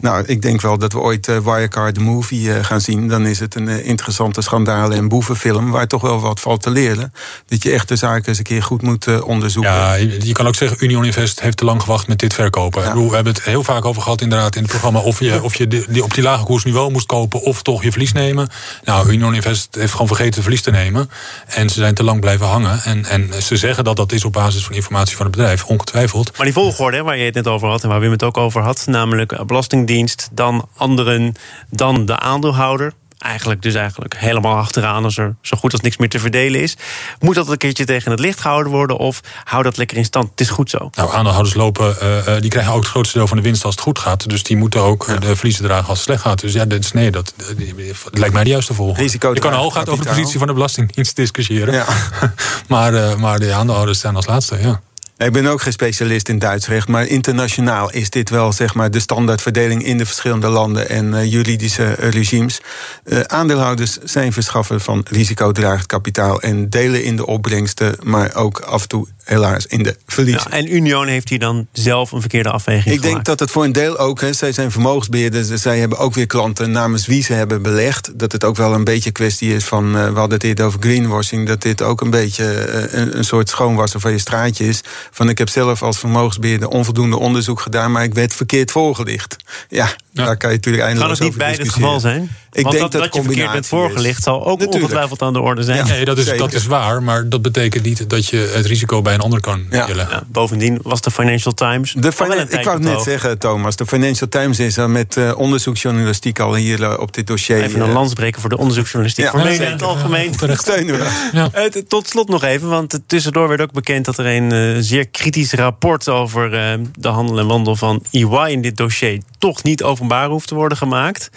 nou, 0.00 0.24
ik 0.26 0.42
denk 0.42 0.60
wel 0.60 0.78
dat 0.78 0.92
we 0.92 0.98
ooit 0.98 1.26
Wirecard 1.26 1.94
de 1.94 2.00
movie 2.00 2.64
gaan 2.64 2.80
zien. 2.80 3.08
Dan 3.08 3.26
is 3.26 3.40
het 3.40 3.54
een 3.54 3.68
interessante 3.68 4.42
schandalen- 4.42 4.96
en 4.96 5.08
boevenfilm... 5.08 5.70
waar 5.70 5.86
toch 5.86 6.02
wel 6.02 6.20
wat 6.20 6.40
valt 6.40 6.62
te 6.62 6.70
leren. 6.70 7.12
Dat 7.46 7.62
je 7.62 7.70
echt 7.70 7.88
de 7.88 7.96
zaken 7.96 8.28
eens 8.28 8.38
een 8.38 8.44
keer 8.44 8.62
goed 8.62 8.82
moet 8.82 9.22
onderzoeken. 9.22 9.72
Ja, 9.72 9.94
je, 9.94 10.26
je 10.26 10.32
kan 10.32 10.46
ook 10.46 10.54
zeggen, 10.54 10.84
Union 10.84 11.04
Invest 11.04 11.35
heeft 11.40 11.56
te 11.56 11.64
lang 11.64 11.82
gewacht 11.82 12.08
met 12.08 12.18
dit 12.18 12.34
verkopen. 12.34 13.08
We 13.08 13.14
hebben 13.14 13.32
het 13.34 13.44
heel 13.44 13.62
vaak 13.62 13.84
over 13.84 14.02
gehad 14.02 14.20
inderdaad 14.20 14.56
in 14.56 14.62
het 14.62 14.70
programma... 14.70 15.00
of 15.00 15.20
je, 15.20 15.42
of 15.42 15.54
je 15.54 15.68
die, 15.68 16.02
op 16.02 16.14
die 16.14 16.22
lage 16.22 16.44
koers 16.44 16.64
nu 16.64 16.72
wel 16.72 16.90
moest 16.90 17.06
kopen 17.06 17.42
of 17.42 17.62
toch 17.62 17.82
je 17.82 17.90
verlies 17.90 18.12
nemen. 18.12 18.48
Nou, 18.84 19.12
Union 19.12 19.34
Invest 19.34 19.74
heeft 19.74 19.92
gewoon 19.92 20.06
vergeten 20.06 20.42
verlies 20.42 20.62
te 20.62 20.70
nemen. 20.70 21.10
En 21.46 21.68
ze 21.68 21.74
zijn 21.74 21.94
te 21.94 22.04
lang 22.04 22.20
blijven 22.20 22.46
hangen. 22.46 22.82
En, 22.84 23.04
en 23.04 23.42
ze 23.42 23.56
zeggen 23.56 23.84
dat 23.84 23.96
dat 23.96 24.12
is 24.12 24.24
op 24.24 24.32
basis 24.32 24.64
van 24.64 24.74
informatie 24.74 25.16
van 25.16 25.26
het 25.26 25.36
bedrijf, 25.36 25.64
ongetwijfeld. 25.64 26.36
Maar 26.36 26.46
die 26.46 26.54
volgorde 26.54 27.02
waar 27.02 27.16
je 27.16 27.24
het 27.24 27.34
net 27.34 27.46
over 27.46 27.68
had 27.68 27.82
en 27.82 27.88
waar 27.88 28.00
Wim 28.00 28.10
het 28.10 28.22
ook 28.22 28.36
over 28.36 28.62
had... 28.62 28.86
namelijk 28.86 29.46
Belastingdienst, 29.46 30.28
dan 30.32 30.68
anderen, 30.76 31.34
dan 31.70 32.06
de 32.06 32.18
aandeelhouder 32.18 32.92
eigenlijk 33.18 33.62
dus 33.62 33.74
eigenlijk 33.74 34.16
helemaal 34.16 34.56
achteraan 34.56 35.04
als 35.04 35.16
er 35.16 35.34
zo 35.40 35.56
goed 35.56 35.72
als 35.72 35.80
niks 35.80 35.96
meer 35.96 36.08
te 36.08 36.18
verdelen 36.18 36.60
is. 36.60 36.76
Moet 37.18 37.34
dat 37.34 37.48
een 37.48 37.56
keertje 37.56 37.84
tegen 37.84 38.10
het 38.10 38.20
licht 38.20 38.40
gehouden 38.40 38.72
worden 38.72 38.96
of 38.96 39.20
hou 39.44 39.62
dat 39.62 39.76
lekker 39.76 39.96
in 39.96 40.04
stand? 40.04 40.30
Het 40.30 40.40
is 40.40 40.48
goed 40.48 40.70
zo. 40.70 40.90
Nou, 40.94 41.14
aandeelhouders 41.14 41.54
lopen, 41.54 41.96
uh, 42.02 42.40
die 42.40 42.50
krijgen 42.50 42.72
ook 42.72 42.80
het 42.80 42.88
grootste 42.88 43.18
deel 43.18 43.26
van 43.26 43.36
de 43.36 43.42
winst 43.42 43.64
als 43.64 43.74
het 43.74 43.82
goed 43.82 43.98
gaat. 43.98 44.28
Dus 44.28 44.42
die 44.42 44.56
moeten 44.56 44.80
ook 44.80 45.04
ja. 45.08 45.16
de 45.16 45.36
verliezen 45.36 45.64
dragen 45.64 45.88
als 45.88 45.98
het 45.98 46.06
slecht 46.06 46.22
gaat. 46.22 46.40
Dus 46.40 46.52
ja, 46.52 46.64
dat, 46.64 46.92
nee, 46.92 47.10
dat, 47.10 47.34
dat 47.36 48.18
lijkt 48.18 48.34
mij 48.34 48.44
de 48.44 48.50
juiste 48.50 48.74
volgorde. 48.74 49.02
Risico 49.02 49.34
Je 49.34 49.40
kan 49.40 49.52
hooguit 49.52 49.88
over 49.88 50.04
de 50.04 50.10
positie 50.10 50.38
van 50.38 50.46
de 50.46 50.52
Belastingdienst 50.52 51.16
discussiëren. 51.16 51.74
Ja. 51.74 51.86
maar, 52.68 52.94
uh, 52.94 53.14
maar 53.14 53.38
de 53.38 53.52
aandeelhouders 53.52 54.00
zijn 54.00 54.16
als 54.16 54.26
laatste, 54.26 54.58
ja. 54.60 54.80
Ik 55.18 55.32
ben 55.32 55.46
ook 55.46 55.62
geen 55.62 55.72
specialist 55.72 56.28
in 56.28 56.38
Duits 56.38 56.66
recht, 56.66 56.88
maar 56.88 57.06
internationaal 57.06 57.90
is 57.90 58.10
dit 58.10 58.30
wel 58.30 58.52
zeg 58.52 58.74
maar, 58.74 58.90
de 58.90 59.00
standaardverdeling 59.00 59.84
in 59.84 59.98
de 59.98 60.06
verschillende 60.06 60.48
landen 60.48 60.88
en 60.88 61.12
uh, 61.12 61.32
juridische 61.32 61.92
regimes. 61.92 62.60
Uh, 63.04 63.20
aandeelhouders 63.20 63.98
zijn 64.04 64.32
verschaffen 64.32 64.80
van 64.80 65.06
risicodragend 65.10 65.86
kapitaal 65.86 66.40
en 66.40 66.70
delen 66.70 67.04
in 67.04 67.16
de 67.16 67.26
opbrengsten, 67.26 67.96
maar 68.02 68.34
ook 68.34 68.58
af 68.58 68.82
en 68.82 68.88
toe 68.88 69.06
helaas 69.24 69.66
in 69.66 69.82
de 69.82 69.96
verliezen. 70.06 70.50
Ja, 70.50 70.56
en 70.56 70.74
Union 70.74 71.06
heeft 71.06 71.28
hier 71.28 71.38
dan 71.38 71.66
zelf 71.72 72.12
een 72.12 72.20
verkeerde 72.20 72.50
afweging 72.50 72.94
Ik 72.94 73.02
denk 73.02 73.24
dat 73.24 73.40
het 73.40 73.50
voor 73.50 73.64
een 73.64 73.72
deel 73.72 73.98
ook, 73.98 74.20
hè, 74.20 74.32
zij 74.32 74.52
zijn 74.52 74.70
vermogensbeheerders, 74.70 75.48
dus 75.48 75.62
zij 75.62 75.78
hebben 75.78 75.98
ook 75.98 76.14
weer 76.14 76.26
klanten 76.26 76.70
namens 76.70 77.06
wie 77.06 77.22
ze 77.22 77.32
hebben 77.32 77.62
belegd. 77.62 78.18
Dat 78.18 78.32
het 78.32 78.44
ook 78.44 78.56
wel 78.56 78.74
een 78.74 78.84
beetje 78.84 79.10
kwestie 79.10 79.54
is 79.54 79.64
van, 79.64 79.86
uh, 79.86 79.92
we 79.92 80.18
hadden 80.18 80.38
het 80.38 80.44
eerder 80.44 80.64
over 80.64 80.80
greenwashing, 80.80 81.46
dat 81.46 81.62
dit 81.62 81.82
ook 81.82 82.00
een 82.00 82.10
beetje 82.10 82.44
een, 82.90 83.16
een 83.16 83.24
soort 83.24 83.48
schoonwassen 83.48 84.00
van 84.00 84.12
je 84.12 84.18
straatje 84.18 84.64
is. 84.64 84.82
Van 85.16 85.28
ik 85.28 85.38
heb 85.38 85.48
zelf 85.48 85.82
als 85.82 85.98
vermogensbeheerder 85.98 86.68
onvoldoende 86.68 87.18
onderzoek 87.18 87.60
gedaan, 87.60 87.92
maar 87.92 88.02
ik 88.02 88.14
werd 88.14 88.34
verkeerd 88.34 88.70
voorgelicht. 88.70 89.36
Ja, 89.68 89.88
ja. 90.10 90.24
daar 90.24 90.36
kan 90.36 90.50
je 90.50 90.56
natuurlijk 90.56 90.84
eindeloos 90.84 91.18
Kan 91.18 91.26
het 91.26 91.36
niet 91.36 91.46
bij 91.46 91.56
het 91.56 91.72
geval 91.72 92.00
zijn? 92.00 92.30
Ik 92.56 92.62
Want 92.62 92.76
denk 92.76 92.92
dat, 92.92 93.02
dat 93.02 93.12
dat 93.12 93.14
je 93.14 93.22
verkeerd 93.22 93.52
bent 93.52 93.66
voorgelicht 93.66 94.22
zal 94.22 94.34
ook 94.40 94.46
Natuurlijk. 94.46 94.74
ongetwijfeld 94.74 95.22
aan 95.22 95.32
de 95.32 95.40
orde 95.40 95.62
zijn. 95.62 95.76
Ja. 95.76 95.84
Nee, 95.86 96.04
dat 96.04 96.18
is, 96.18 96.36
dat 96.36 96.52
is 96.52 96.66
waar, 96.66 97.02
maar 97.02 97.28
dat 97.28 97.42
betekent 97.42 97.84
niet 97.84 98.10
dat 98.10 98.26
je 98.26 98.50
het 98.54 98.66
risico 98.66 99.02
bij 99.02 99.14
een 99.14 99.20
ander 99.20 99.40
kan 99.40 99.66
Ja. 99.70 99.86
neerleggen. 99.86 100.16
Ja, 100.16 100.22
bovendien 100.26 100.78
was 100.82 101.00
de 101.00 101.10
Financial 101.10 101.54
Times. 101.54 101.92
De 101.92 102.12
al 102.18 102.26
wel 102.28 102.38
een 102.38 102.46
Finan- 102.46 102.58
ik 102.58 102.64
wou 102.64 102.78
het 102.78 102.88
net 102.88 103.02
zeggen, 103.02 103.38
Thomas. 103.38 103.76
De 103.76 103.86
Financial 103.86 104.28
Times 104.28 104.58
is 104.58 104.76
er 104.76 104.90
met 104.90 105.16
eh, 105.16 105.38
onderzoeksjournalistiek 105.38 106.38
al 106.40 106.54
hier 106.54 106.82
eh, 106.82 106.98
op 106.98 107.14
dit 107.14 107.26
dossier. 107.26 107.62
Even 107.62 107.80
een 107.80 107.88
eh, 107.88 107.92
landsbreken 107.94 108.40
voor 108.40 108.50
de 108.50 108.56
onderzoeksjournalistiek. 108.58 109.24
Ja. 109.24 109.30
voor 109.30 109.40
Ja, 109.40 109.46
media 109.46 109.66
in 109.66 109.72
het 109.72 109.82
algemeen. 109.82 110.30
Ja, 110.30 110.36
terecht. 110.36 110.60
steunen 110.60 110.98
we. 110.98 111.84
Tot 111.88 112.08
slot 112.08 112.28
nog 112.28 112.42
even, 112.44 112.68
want 112.68 113.00
tussendoor 113.06 113.48
werd 113.48 113.60
ook 113.60 113.72
bekend 113.72 114.04
dat 114.04 114.18
er 114.18 114.26
een 114.26 114.84
zeer 114.84 115.08
kritisch 115.08 115.52
rapport 115.52 116.08
over 116.08 116.54
eh, 116.54 116.78
de 116.98 117.08
handel 117.08 117.38
en 117.38 117.46
wandel 117.46 117.76
van 117.76 118.02
EY 118.10 118.46
in 118.50 118.60
dit 118.62 118.76
dossier 118.76 119.20
toch 119.46 119.62
niet 119.62 119.82
openbaar 119.82 120.28
hoeft 120.28 120.48
te 120.48 120.54
worden 120.54 120.78
gemaakt. 120.78 121.30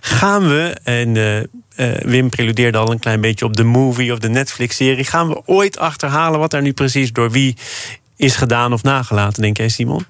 Gaan 0.00 0.48
we, 0.48 0.76
en 0.82 1.16
eh, 1.16 1.38
eh, 1.38 2.02
Wim 2.02 2.30
preludeerde 2.30 2.78
al 2.78 2.90
een 2.90 2.98
klein 2.98 3.20
beetje 3.20 3.44
op 3.44 3.56
de 3.56 3.64
movie 3.64 4.12
of 4.12 4.18
de 4.18 4.28
Netflix-serie, 4.28 5.04
gaan 5.04 5.28
we 5.28 5.42
ooit 5.44 5.78
achterhalen 5.78 6.40
wat 6.40 6.52
er 6.52 6.62
nu 6.62 6.72
precies 6.72 7.12
door 7.12 7.30
wie 7.30 7.56
is 8.16 8.36
gedaan 8.36 8.72
of 8.72 8.82
nagelaten, 8.82 9.42
denk 9.42 9.56
jij, 9.56 9.68
Simon? 9.68 10.06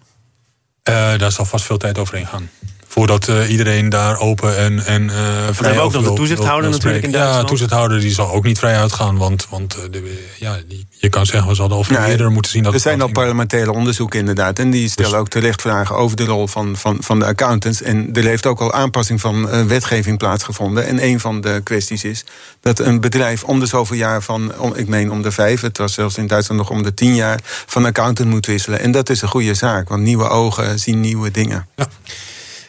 Eh, 0.83 1.19
daar 1.19 1.33
zal 1.33 1.45
vast 1.45 1.65
veel 1.65 1.79
tijd 1.79 1.99
overheen 1.99 2.27
gaan. 2.27 2.51
Voordat 2.95 3.29
eh, 3.29 3.51
iedereen 3.51 3.89
daar 3.89 4.19
open 4.19 4.59
en, 4.59 4.87
en 4.87 5.11
eh 5.11 5.17
vrij 5.17 5.51
hebben 5.51 5.75
we 5.75 5.81
ook 5.81 5.87
over 5.87 6.01
nog 6.01 6.09
de 6.09 6.15
toezichthouder 6.15 6.71
natuurlijk 6.71 7.05
in. 7.05 7.11
Ja, 7.11 7.17
Duitsland. 7.17 7.43
de 7.43 7.49
toezichthouder 7.49 8.01
die 8.01 8.11
zal 8.11 8.33
ook 8.33 8.45
niet 8.45 8.59
vrij 8.59 8.77
uitgaan. 8.77 9.17
Want, 9.17 9.47
want 9.51 9.75
eh, 9.75 9.83
de, 9.91 10.25
ja, 10.39 10.59
die, 10.69 10.87
je 10.91 11.09
kan 11.09 11.27
zeggen, 11.27 11.49
we 11.49 11.55
zouden 11.55 11.77
al 11.77 11.85
veel 11.85 11.99
Nee, 11.99 12.11
eerder 12.11 12.31
moeten 12.31 12.51
zien 12.51 12.63
dat 12.63 12.75
Er 12.75 12.81
zijn 12.81 13.01
al 13.01 13.09
parlementaire 13.09 13.73
onderzoeken 13.73 14.19
inderdaad. 14.19 14.59
En 14.59 14.71
die 14.71 14.89
stellen 14.89 15.11
Dus- 15.11 15.21
ook 15.21 15.29
terecht 15.29 15.61
vragen 15.61 15.97
over 15.97 16.17
de 16.17 16.25
rol 16.25 16.47
van, 16.47 16.77
van, 16.77 16.97
van 17.01 17.19
de 17.19 17.25
accountants. 17.25 17.83
En 17.83 18.11
er 18.13 18.25
heeft 18.25 18.47
ook 18.47 18.61
al 18.61 18.73
aanpassing 18.73 19.21
van 19.21 19.67
wetgeving 19.67 20.19
plaatsgevonden. 20.19 20.87
En 20.87 21.05
een 21.05 21.21
van 21.21 21.41
de 21.41 21.61
kwesties 21.65 22.05
is 22.05 22.25
dat 22.61 22.79
een 22.79 23.01
bedrijf 23.01 23.45
om 23.45 23.61
de 23.61 23.67
zoveel 23.67 23.97
jaar 23.97 24.23
van... 24.23 24.53
Om, 24.59 24.75
ik 24.75 24.89
meen 24.89 25.11
om 25.11 25.23
de 25.23 25.33
vijf, 25.33 25.61
het 25.61 25.79
was 25.79 25.95
zelfs 25.95 26.17
in 26.19 26.27
Duitsland 26.27 26.61
nog 26.61 26.71
om 26.71 26.83
de 26.83 26.95
tien 26.95 27.15
jaar... 27.15 27.41
van 27.45 27.85
accountant 27.85 28.29
moet 28.29 28.47
wisselen. 28.47 28.81
En 28.81 28.93
dat 28.93 29.11
is 29.11 29.23
een 29.23 29.29
goede 29.29 29.55
zaak, 29.55 29.89
want 29.89 30.03
nieuwe 30.03 30.29
ogen 30.29 30.79
zien 30.79 31.01
nieuwe 31.01 31.31
dingen. 31.31 31.67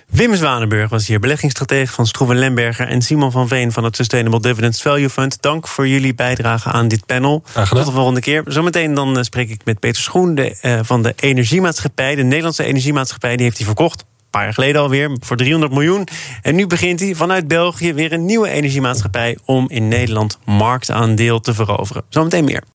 Wim 0.07 0.35
Zwanenburg 0.35 0.89
was 0.89 1.07
hier, 1.07 1.19
beleggingsstratege 1.19 1.93
van 1.93 2.07
Stroeven 2.07 2.37
Lemberger... 2.37 2.87
en 2.87 3.01
Simon 3.01 3.31
van 3.31 3.47
Veen 3.47 3.71
van 3.71 3.83
het 3.83 3.95
Sustainable 3.95 4.39
Dividends 4.39 4.81
Value 4.81 5.09
Fund. 5.09 5.41
Dank 5.41 5.67
voor 5.67 5.87
jullie 5.87 6.15
bijdrage 6.15 6.69
aan 6.69 6.87
dit 6.87 7.05
panel. 7.05 7.43
Tot 7.53 7.85
de 7.85 7.91
volgende 7.91 8.19
keer. 8.19 8.43
Zometeen 8.45 8.93
dan 8.93 9.17
eh, 9.17 9.23
spreek 9.23 9.49
ik 9.49 9.65
met 9.65 9.79
Peter 9.79 10.01
Schoen 10.01 10.35
de, 10.35 10.57
eh, 10.61 10.79
van 10.83 11.03
de 11.03 11.13
Energiemaatschappij. 11.15 12.15
De 12.15 12.23
Nederlandse 12.23 12.63
Energiemaatschappij 12.63 13.35
die 13.35 13.45
heeft 13.45 13.57
hij 13.57 13.65
verkocht. 13.65 13.99
Een 13.99 14.29
paar 14.29 14.43
jaar 14.43 14.53
geleden 14.53 14.81
alweer, 14.81 15.17
voor 15.19 15.37
300 15.37 15.71
miljoen. 15.71 16.07
En 16.41 16.55
nu 16.55 16.67
begint 16.67 16.99
hij 16.99 17.15
vanuit 17.15 17.47
België 17.47 17.93
weer 17.93 18.13
een 18.13 18.25
nieuwe 18.25 18.49
energiemaatschappij... 18.49 19.37
om 19.45 19.69
in 19.69 19.87
Nederland 19.87 20.39
marktaandeel 20.45 21.39
te 21.39 21.53
veroveren. 21.53 22.03
Zometeen 22.09 22.45
meer. 22.45 22.74